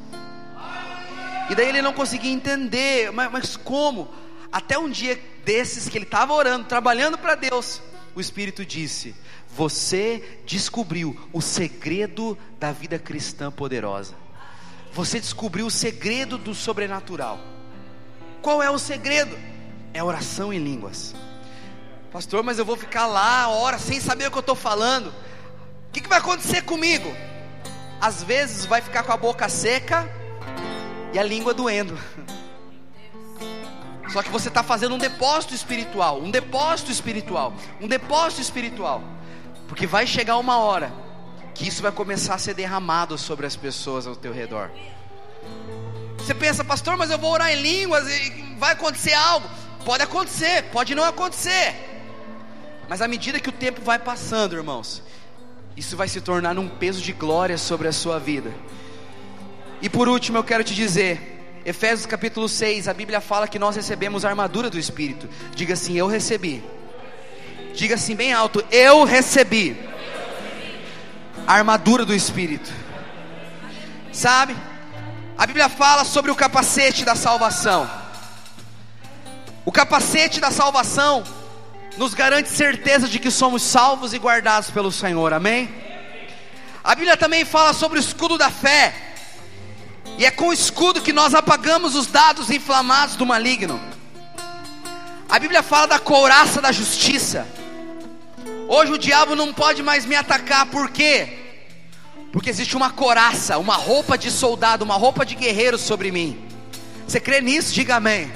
[1.49, 4.09] E daí ele não conseguia entender, mas, mas como?
[4.53, 7.81] Até um dia desses que ele estava orando, trabalhando para Deus,
[8.15, 9.15] o Espírito disse:
[9.55, 14.15] você descobriu o segredo da vida cristã poderosa.
[14.93, 17.39] Você descobriu o segredo do sobrenatural.
[18.43, 19.37] Qual é o segredo?
[19.93, 21.15] É oração em línguas.
[22.13, 25.09] Pastor, mas eu vou ficar lá horas sem saber o que eu estou falando.
[25.09, 27.13] O que, que vai acontecer comigo?
[28.01, 30.09] Às vezes vai ficar com a boca seca
[31.13, 31.99] e a língua doendo.
[34.13, 39.03] Só que você está fazendo um depósito espiritual, um depósito espiritual, um depósito espiritual.
[39.71, 40.93] Porque vai chegar uma hora
[41.55, 44.69] que isso vai começar a ser derramado sobre as pessoas ao teu redor.
[46.19, 49.49] Você pensa, pastor, mas eu vou orar em línguas e vai acontecer algo.
[49.85, 51.77] Pode acontecer, pode não acontecer.
[52.89, 55.05] Mas à medida que o tempo vai passando, irmãos,
[55.77, 58.53] isso vai se tornar um peso de glória sobre a sua vida.
[59.81, 63.77] E por último, eu quero te dizer, Efésios capítulo 6, a Bíblia fala que nós
[63.77, 65.29] recebemos a armadura do Espírito.
[65.55, 66.61] Diga assim: Eu recebi
[67.75, 69.79] Diga assim bem alto: Eu recebi
[71.47, 72.71] a armadura do Espírito.
[74.13, 74.57] Sabe?
[75.37, 77.91] A Bíblia fala sobre o capacete da salvação.
[79.65, 81.25] O capacete da salvação
[81.97, 85.33] nos garante certeza de que somos salvos e guardados pelo Senhor.
[85.33, 85.73] Amém?
[86.83, 88.95] A Bíblia também fala sobre o escudo da fé.
[90.19, 93.81] E é com o escudo que nós apagamos os dados inflamados do maligno.
[95.29, 97.47] A Bíblia fala da couraça da justiça.
[98.73, 101.39] Hoje o diabo não pode mais me atacar, por quê?
[102.31, 106.41] Porque existe uma coraça, uma roupa de soldado, uma roupa de guerreiro sobre mim.
[107.05, 107.75] Você crê nisso?
[107.75, 108.33] Diga amém.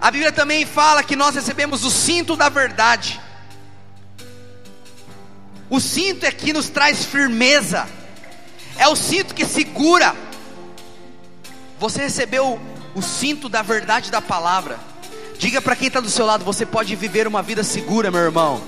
[0.00, 3.20] A Bíblia também fala que nós recebemos o cinto da verdade.
[5.70, 7.88] O cinto é que nos traz firmeza,
[8.76, 10.12] é o cinto que segura.
[11.78, 12.60] Você recebeu
[12.96, 14.91] o cinto da verdade da palavra.
[15.42, 18.62] Diga para quem está do seu lado: você pode viver uma vida segura, meu irmão.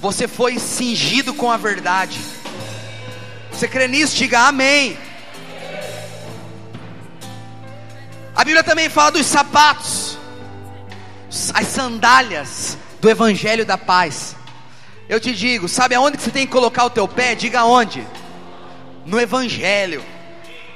[0.00, 2.18] Você foi cingido com a verdade.
[3.52, 4.16] Você crê nisso?
[4.16, 4.96] Diga amém.
[8.34, 10.16] A Bíblia também fala dos sapatos,
[11.52, 14.34] as sandálias do Evangelho da Paz.
[15.10, 17.34] Eu te digo, sabe aonde que você tem que colocar o teu pé?
[17.34, 18.02] Diga onde?
[19.04, 20.02] No Evangelho.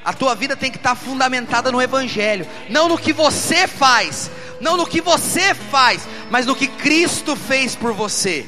[0.05, 4.31] A tua vida tem que estar fundamentada no Evangelho, não no que você faz,
[4.61, 8.47] não no que você faz, mas no que Cristo fez por você.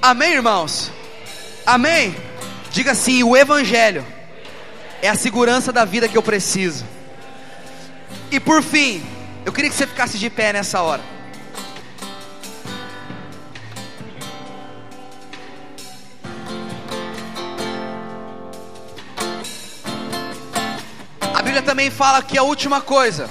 [0.00, 0.92] Amém, irmãos?
[1.66, 2.14] Amém?
[2.70, 4.06] Diga assim: o Evangelho
[5.02, 6.84] é a segurança da vida que eu preciso.
[8.30, 9.02] E por fim,
[9.44, 11.02] eu queria que você ficasse de pé nessa hora.
[21.50, 23.28] Bíblia também fala que a última coisa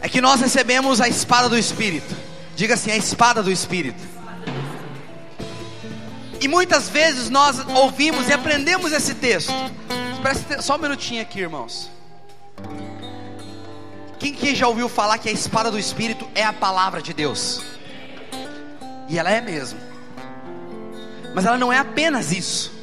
[0.00, 2.16] é que nós recebemos a espada do Espírito.
[2.54, 4.02] Diga assim: a espada do Espírito.
[6.40, 9.52] E muitas vezes nós ouvimos e aprendemos esse texto.
[10.60, 11.90] Só um minutinho aqui, irmãos.
[14.18, 17.60] Quem que já ouviu falar que a espada do Espírito é a palavra de Deus?
[19.06, 19.78] E ela é mesmo.
[21.34, 22.75] Mas ela não é apenas isso.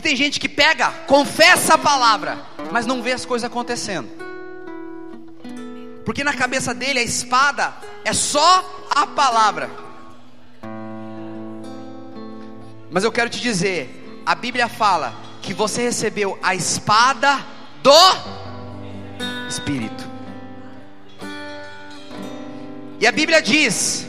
[0.00, 2.42] Porque tem gente que pega, confessa a palavra,
[2.72, 4.08] mas não vê as coisas acontecendo.
[6.06, 9.70] Porque na cabeça dele a espada é só a palavra.
[12.90, 17.44] Mas eu quero te dizer, a Bíblia fala que você recebeu a espada
[17.82, 17.92] do
[19.50, 20.08] Espírito.
[22.98, 24.06] E a Bíblia diz,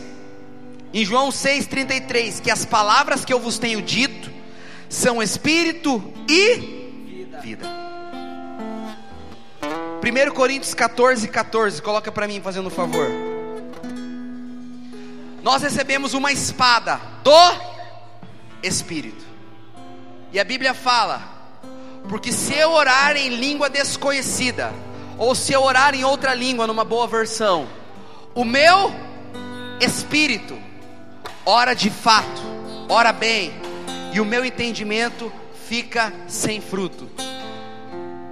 [0.94, 4.31] em João 6,33, que as palavras que eu vos tenho dito
[4.92, 7.66] são Espírito e vida.
[10.04, 13.08] 1 Coríntios 14, 14, coloca para mim, fazendo um favor.
[15.42, 17.32] Nós recebemos uma espada do
[18.62, 19.24] Espírito.
[20.34, 21.24] E a Bíblia fala:
[22.10, 24.74] porque se eu orar em língua desconhecida,
[25.18, 27.66] ou se eu orar em outra língua, numa boa versão,
[28.36, 28.94] o meu
[29.80, 30.60] espírito
[31.46, 32.42] ora de fato,
[32.90, 33.71] ora bem,
[34.12, 35.32] e o meu entendimento
[35.68, 37.10] fica sem fruto.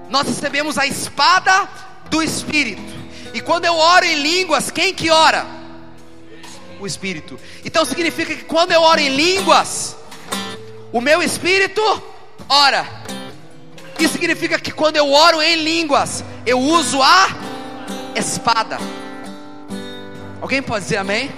[0.09, 1.69] Nós recebemos a espada
[2.09, 2.93] do Espírito,
[3.33, 5.45] e quando eu oro em línguas, quem que ora?
[6.79, 7.39] O Espírito.
[7.63, 9.95] Então significa que quando eu oro em línguas,
[10.91, 11.81] o meu espírito
[12.47, 12.85] ora.
[13.99, 17.27] Isso significa que quando eu oro em línguas, eu uso a
[18.15, 18.77] espada.
[20.41, 21.29] Alguém pode dizer amém?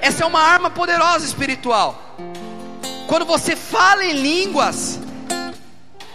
[0.00, 2.16] Essa é uma arma poderosa espiritual.
[3.10, 5.00] Quando você fala em línguas,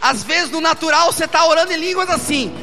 [0.02, 2.56] às vezes no natural você está orando em línguas assim.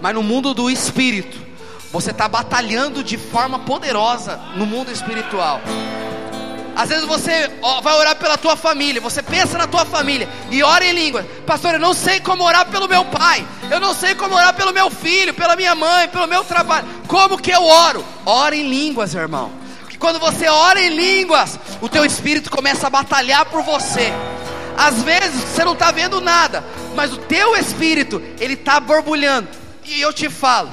[0.00, 1.38] Mas no mundo do espírito,
[1.92, 5.60] você está batalhando de forma poderosa no mundo espiritual.
[6.76, 7.50] Às vezes você
[7.82, 11.26] vai orar pela tua família, você pensa na tua família e ora em língua.
[11.46, 14.72] Pastor, eu não sei como orar pelo meu pai, eu não sei como orar pelo
[14.72, 16.86] meu filho, pela minha mãe, pelo meu trabalho.
[17.06, 18.04] Como que eu oro?
[18.24, 19.52] Ora em línguas, irmão.
[19.80, 24.12] Porque quando você ora em línguas, o teu espírito começa a batalhar por você.
[24.76, 26.64] Às vezes você não está vendo nada,
[26.94, 29.48] mas o teu espírito, ele está borbulhando.
[29.84, 30.70] E eu te falo,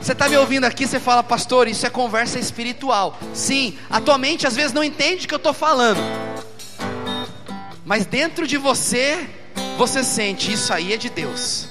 [0.00, 3.18] você está me ouvindo aqui, você fala, pastor, isso é conversa espiritual.
[3.34, 6.00] Sim, a tua mente às vezes não entende o que eu estou falando.
[7.84, 9.28] Mas dentro de você,
[9.76, 11.68] você sente, isso aí é de Deus.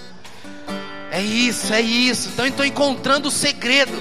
[1.11, 2.29] É isso, é isso.
[2.29, 3.93] Então eu estou encontrando o segredo.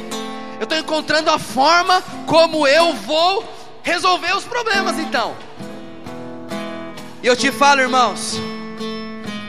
[0.59, 3.45] Eu estou encontrando a forma como eu vou
[3.83, 5.37] resolver os problemas então.
[7.23, 8.41] E eu te falo, irmãos,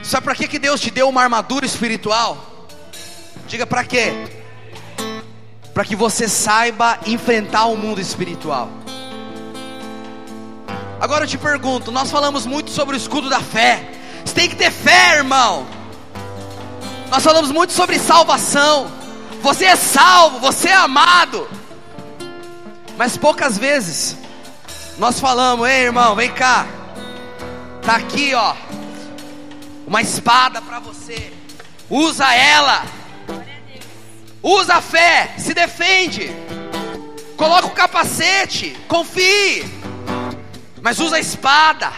[0.04, 2.68] sabe para que, que Deus te deu uma armadura espiritual?
[3.48, 4.14] Diga para quê?
[5.78, 8.68] Para que você saiba enfrentar o mundo espiritual.
[11.00, 13.88] Agora eu te pergunto: nós falamos muito sobre o escudo da fé.
[14.26, 15.68] Você tem que ter fé, irmão.
[17.12, 18.92] Nós falamos muito sobre salvação.
[19.44, 21.48] Você é salvo, você é amado.
[22.98, 24.18] Mas poucas vezes
[24.98, 26.66] nós falamos, ei irmão, vem cá.
[27.84, 28.56] Tá aqui, ó.
[29.86, 31.32] Uma espada para você.
[31.88, 32.97] Usa ela
[34.42, 36.32] Usa a fé, se defende.
[37.36, 39.66] Coloca o capacete, confie.
[40.82, 41.92] Mas usa a espada.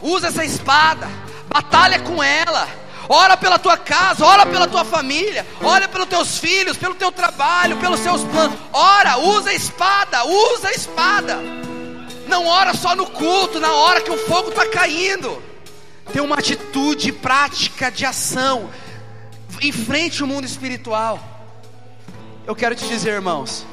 [0.00, 1.08] Usa essa espada.
[1.48, 2.68] Batalha com ela.
[3.08, 7.78] Ora pela tua casa, ora pela tua família, ora pelos teus filhos, pelo teu trabalho,
[7.78, 8.58] pelos seus planos.
[8.70, 11.38] Ora, usa a espada, usa a espada.
[12.26, 15.42] Não ora só no culto, na hora que o fogo está caindo.
[16.12, 18.68] Tem uma atitude prática de ação.
[19.62, 21.37] Enfrente o mundo espiritual.
[22.48, 23.66] Eu quero te dizer, irmãos,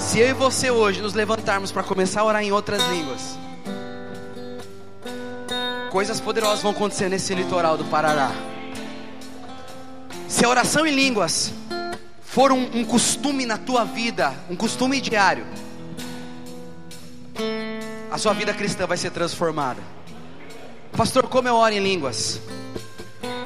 [0.00, 3.38] se eu e você hoje nos levantarmos para começar a orar em outras línguas,
[5.92, 8.32] coisas poderosas vão acontecer nesse litoral do Parará.
[10.26, 11.52] Se a oração em línguas
[12.20, 15.46] for um, um costume na tua vida, um costume diário,
[18.10, 19.80] a sua vida cristã vai ser transformada.
[20.96, 22.40] Pastor, como eu oro em línguas?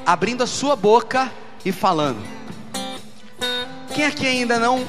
[0.07, 1.31] Abrindo a sua boca
[1.62, 2.39] e falando.
[3.95, 4.86] Quem aqui ainda não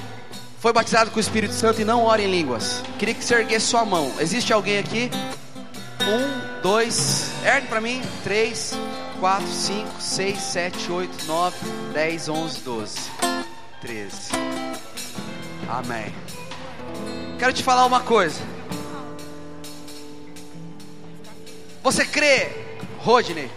[0.59, 2.83] foi batizado com o Espírito Santo e não ora em línguas?
[2.99, 4.11] Queria que você erguesse sua mão.
[4.19, 5.09] Existe alguém aqui?
[6.01, 8.01] Um, dois, ergue para mim.
[8.23, 8.73] Três,
[9.19, 11.57] quatro, cinco, seis, sete, oito, nove,
[11.93, 12.99] dez, onze, doze,
[13.81, 14.31] treze.
[15.67, 16.13] Amém.
[17.39, 18.39] Quero te falar uma coisa.
[21.83, 22.49] Você crê,
[22.99, 23.49] Rodney,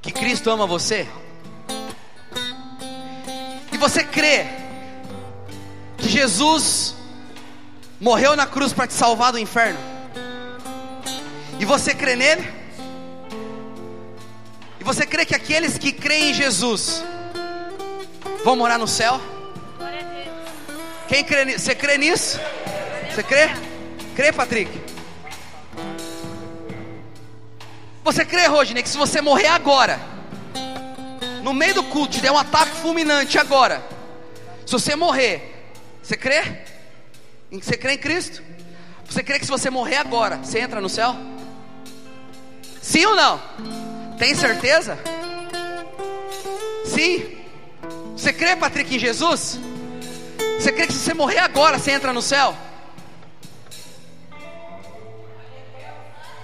[0.00, 1.06] que Cristo ama você?
[3.80, 4.44] Você crê
[5.96, 6.94] que Jesus
[7.98, 9.80] morreu na cruz para te salvar do inferno?
[11.58, 12.46] E você crê nele?
[14.78, 17.02] E você crê que aqueles que creem em Jesus
[18.44, 19.18] vão morar no céu?
[21.08, 21.58] Quem crê?
[21.58, 22.38] Você crê nisso?
[23.10, 23.48] Você crê?
[24.14, 24.70] Crê, Patrick?
[28.04, 29.98] Você crê, Rodney, que se você morrer agora,
[31.42, 33.82] no meio do culto, te der um ataque fulminante agora,
[34.66, 35.72] se você morrer,
[36.02, 36.42] você crê?
[37.50, 38.42] Você crê em Cristo?
[39.08, 41.16] Você crê que se você morrer agora, você entra no céu?
[42.80, 43.40] Sim ou não?
[44.18, 44.98] Tem certeza?
[46.84, 47.36] Sim.
[48.16, 49.58] Você crê, Patrick, em Jesus?
[50.58, 52.54] Você crê que se você morrer agora, você entra no céu?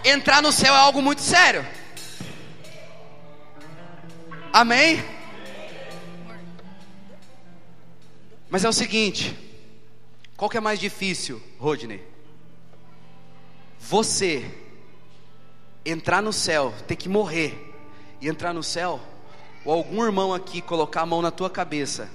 [0.04, 1.66] Entrar no céu é algo muito sério.
[4.56, 5.04] Amém?
[8.48, 9.36] Mas é o seguinte:
[10.34, 12.02] qual que é mais difícil, Rodney?
[13.78, 14.50] Você
[15.84, 17.76] entrar no céu, ter que morrer
[18.18, 18.98] e entrar no céu,
[19.62, 22.08] ou algum irmão aqui colocar a mão na tua cabeça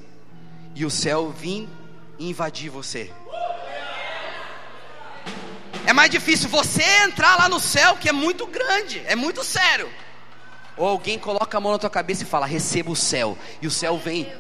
[0.74, 1.70] e o céu vir
[2.18, 3.14] invadir você.
[5.86, 9.88] É mais difícil você entrar lá no céu, que é muito grande, é muito sério.
[10.78, 13.72] Ou alguém coloca a mão na tua cabeça e fala: receba o céu, e o
[13.72, 14.32] céu vem,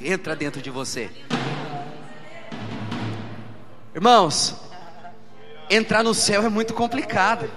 [0.00, 1.10] entra dentro de você.
[3.94, 4.54] Irmãos,
[5.68, 7.50] entrar no céu é muito complicado.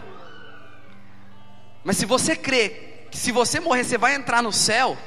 [1.83, 2.69] Mas se você crê
[3.11, 4.97] que se você morrer você vai entrar no céu,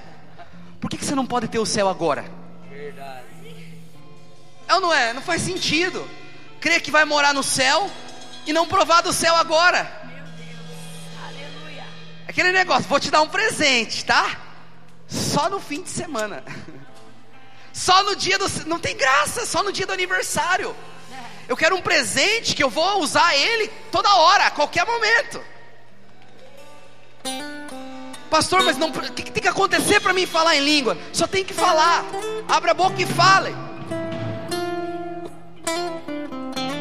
[0.81, 2.25] por que, que você não pode ter o céu agora?
[2.71, 3.27] Verdade.
[4.69, 5.13] É ou não é?
[5.13, 6.09] Não faz sentido.
[6.61, 7.91] Crer que vai morar no céu
[8.47, 10.06] e não provar do céu agora.
[12.37, 14.39] Aquele negócio, vou te dar um presente, tá?
[15.09, 16.45] Só no fim de semana.
[17.73, 18.47] Só no dia do.
[18.67, 20.75] Não tem graça, só no dia do aniversário.
[21.47, 25.43] Eu quero um presente que eu vou usar ele toda hora, a qualquer momento.
[28.31, 30.97] Pastor, mas não, o que, que tem que acontecer para mim falar em língua?
[31.15, 32.05] Só tem que falar.
[32.49, 33.55] Abra a boca e fale.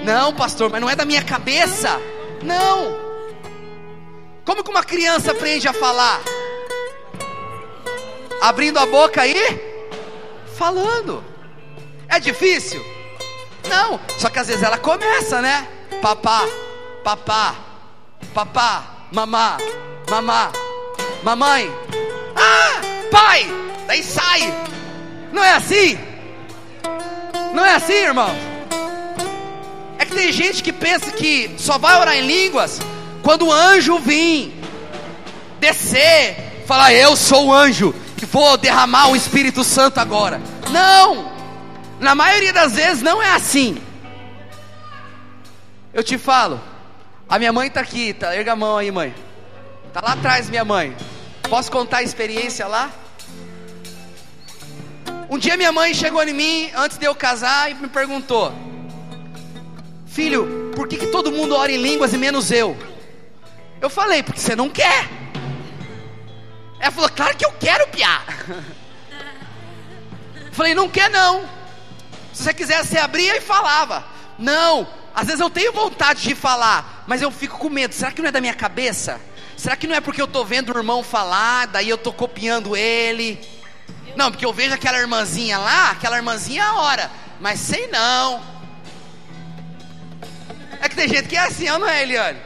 [0.03, 1.97] Não, pastor, mas não é da minha cabeça.
[2.41, 3.04] Não.
[4.45, 6.21] Como que uma criança aprende a falar?
[8.39, 9.35] Abrindo a boca e
[10.55, 11.23] falando.
[12.07, 12.79] É difícil?
[13.67, 13.99] Não.
[14.19, 15.67] Só que às vezes ela começa, né?
[15.99, 16.43] Papá,
[17.03, 17.55] papá,
[18.35, 19.57] papá, mamá,
[20.09, 20.51] mamá,
[21.23, 21.71] mamãe.
[22.35, 22.81] Ah,
[23.11, 23.47] pai.
[23.87, 24.41] Daí sai.
[25.33, 25.97] Não é assim?
[27.51, 28.29] Não é assim, irmão?
[29.97, 32.79] É que tem gente que pensa que só vai orar em línguas
[33.25, 34.53] quando o anjo vir,
[35.59, 40.39] descer, falar: Eu sou o anjo que vou derramar o Espírito Santo agora.
[40.69, 41.31] Não,
[41.99, 43.81] na maioria das vezes não é assim.
[45.91, 46.61] Eu te falo,
[47.27, 48.35] a minha mãe está aqui, tá?
[48.35, 49.15] Erga a mão aí, mãe.
[49.91, 50.95] Tá lá atrás, minha mãe.
[51.49, 52.91] Posso contar a experiência lá?
[55.27, 58.53] Um dia minha mãe chegou em mim antes de eu casar e me perguntou:
[60.05, 62.77] Filho, por que, que todo mundo ora em línguas e menos eu?
[63.81, 65.07] Eu falei, porque você não quer.
[66.79, 68.25] Ela falou, claro que eu quero, piar.
[70.51, 71.47] falei, não quer não.
[72.33, 74.05] Se você quisesse, você abria e falava.
[74.37, 77.93] Não, às vezes eu tenho vontade de falar, mas eu fico com medo.
[77.93, 79.19] Será que não é da minha cabeça?
[79.55, 82.75] Será que não é porque eu estou vendo o irmão falar, daí eu estou copiando
[82.75, 83.39] ele?
[84.15, 87.09] Não, porque eu vejo aquela irmãzinha lá, aquela irmãzinha ora,
[87.39, 88.41] mas sei não.
[90.81, 92.39] É que tem gente que é assim, não é, Eliane?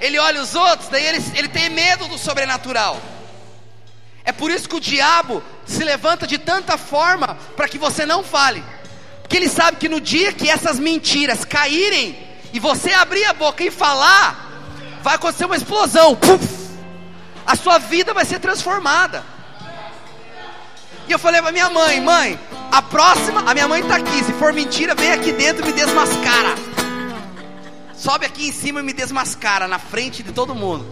[0.00, 3.00] Ele olha os outros, daí ele, ele tem medo do sobrenatural.
[4.24, 8.22] É por isso que o diabo se levanta de tanta forma para que você não
[8.22, 8.64] fale.
[9.20, 12.18] Porque ele sabe que no dia que essas mentiras caírem
[12.52, 14.50] e você abrir a boca e falar,
[15.02, 16.16] vai acontecer uma explosão.
[16.16, 16.60] Puf!
[17.46, 19.24] A sua vida vai ser transformada.
[21.06, 22.38] E eu falei para minha mãe, mãe,
[22.70, 24.24] a próxima, a minha mãe está aqui.
[24.24, 26.69] Se for mentira, vem aqui dentro e me desmascara
[28.00, 30.86] sobe aqui em cima e me desmascara na frente de todo mundo.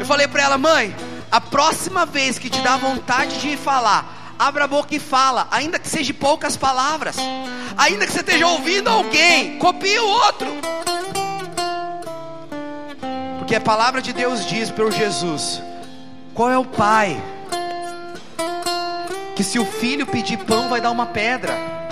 [0.00, 0.94] Eu falei para ela, mãe,
[1.30, 5.78] a próxima vez que te dá vontade de falar, abra a boca e fala, ainda
[5.78, 7.16] que seja poucas palavras,
[7.76, 10.48] ainda que você esteja ouvindo alguém, copie o outro.
[13.38, 15.62] Porque a palavra de Deus diz pelo Jesus:
[16.34, 17.22] qual é o pai
[19.36, 21.83] que se o filho pedir pão vai dar uma pedra?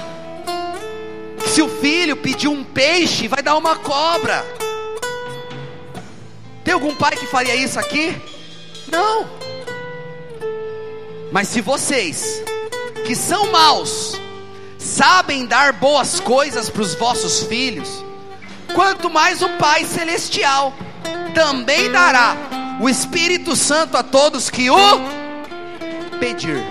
[1.52, 4.42] Se o filho pedir um peixe vai dar uma cobra?
[6.64, 8.16] Tem algum pai que faria isso aqui?
[8.90, 9.28] Não.
[11.30, 12.42] Mas se vocês,
[13.04, 14.18] que são maus,
[14.78, 18.02] sabem dar boas coisas para os vossos filhos,
[18.74, 20.72] quanto mais o Pai Celestial
[21.34, 22.34] também dará
[22.80, 25.00] o Espírito Santo a todos que o
[26.18, 26.64] pedir.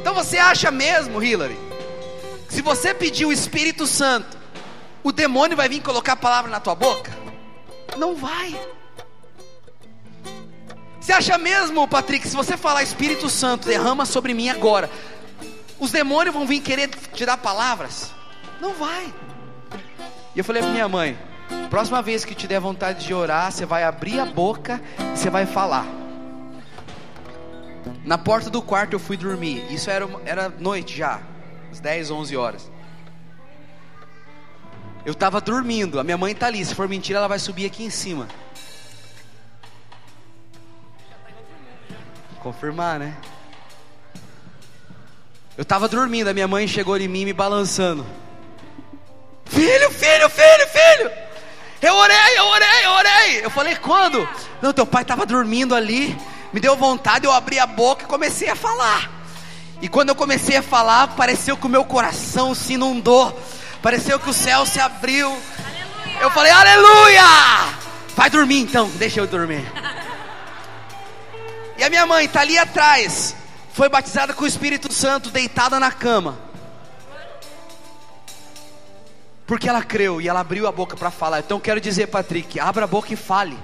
[0.00, 1.67] Então você acha mesmo, Hillary,
[2.48, 4.36] se você pedir o Espírito Santo,
[5.02, 7.12] o demônio vai vir colocar a palavra na tua boca?
[7.96, 8.58] Não vai.
[11.00, 14.90] Você acha mesmo, Patrick, se você falar Espírito Santo, derrama sobre mim agora,
[15.78, 18.10] os demônios vão vir querer te dar palavras?
[18.60, 19.12] Não vai.
[20.34, 21.18] E eu falei para minha mãe:
[21.70, 24.80] próxima vez que te der vontade de orar, você vai abrir a boca
[25.14, 25.86] e você vai falar.
[28.04, 29.64] Na porta do quarto eu fui dormir.
[29.72, 31.20] Isso era, era noite já,
[31.70, 32.70] às 10, 11 horas.
[35.04, 36.64] Eu estava dormindo, a minha mãe está ali.
[36.64, 38.28] Se for mentira, ela vai subir aqui em cima.
[42.40, 43.16] Confirmar, né?
[45.56, 48.06] Eu estava dormindo, a minha mãe chegou em mim me balançando.
[49.46, 51.10] Filho, filho, filho, filho.
[51.80, 53.44] Eu orei, eu orei, eu orei.
[53.44, 54.28] Eu falei, quando?
[54.60, 56.16] Não, teu pai estava dormindo ali.
[56.52, 59.17] Me deu vontade, eu abri a boca e comecei a falar.
[59.80, 63.38] E quando eu comecei a falar, pareceu que o meu coração se inundou.
[63.80, 65.28] Pareceu que o céu se abriu.
[65.28, 66.20] Aleluia.
[66.20, 67.22] Eu falei, aleluia!
[68.16, 69.64] Vai dormir então, deixa eu dormir.
[71.78, 73.36] E a minha mãe está ali atrás,
[73.72, 76.36] foi batizada com o Espírito Santo, deitada na cama.
[79.46, 81.38] Porque ela creu e ela abriu a boca para falar.
[81.38, 83.56] Então quero dizer, Patrick, abra a boca e fale.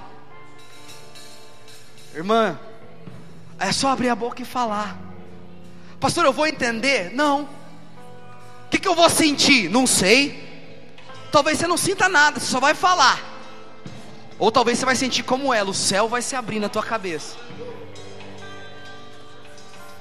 [2.15, 2.57] Irmã,
[3.59, 5.04] é só abrir a boca e falar.
[5.99, 7.11] Pastor, eu vou entender?
[7.13, 7.43] Não.
[7.43, 9.69] O que, que eu vou sentir?
[9.69, 10.43] Não sei.
[11.31, 13.19] Talvez você não sinta nada, você só vai falar.
[14.37, 17.35] Ou talvez você vai sentir como ela, o céu vai se abrir na tua cabeça.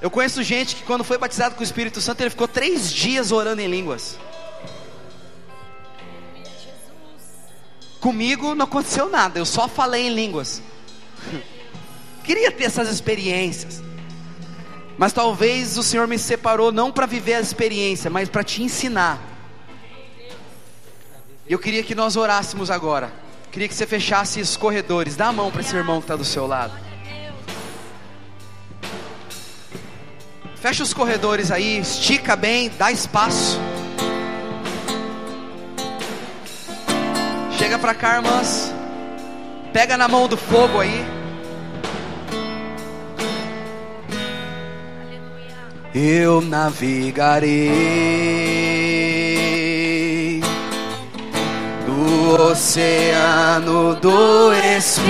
[0.01, 3.33] Eu conheço gente que quando foi batizado com o Espírito Santo, ele ficou três dias
[3.33, 4.19] orando em línguas.
[8.01, 10.61] Comigo não aconteceu nada, eu só falei em línguas.
[12.23, 13.84] Queria ter essas experiências.
[14.97, 19.21] Mas talvez o Senhor me separou não para viver a experiência, mas para te ensinar.
[21.49, 23.13] Eu queria que nós orássemos agora.
[23.51, 25.17] Queria que você fechasse os corredores.
[25.17, 26.73] Dá a mão para esse irmão que está do seu lado.
[30.57, 33.61] Fecha os corredores aí, estica bem, dá espaço.
[37.59, 38.73] Chega para cá, irmãs.
[39.73, 41.14] Pega na mão do fogo aí.
[45.97, 47.61] Eu navegarei
[51.87, 55.03] no oceano do Espírito.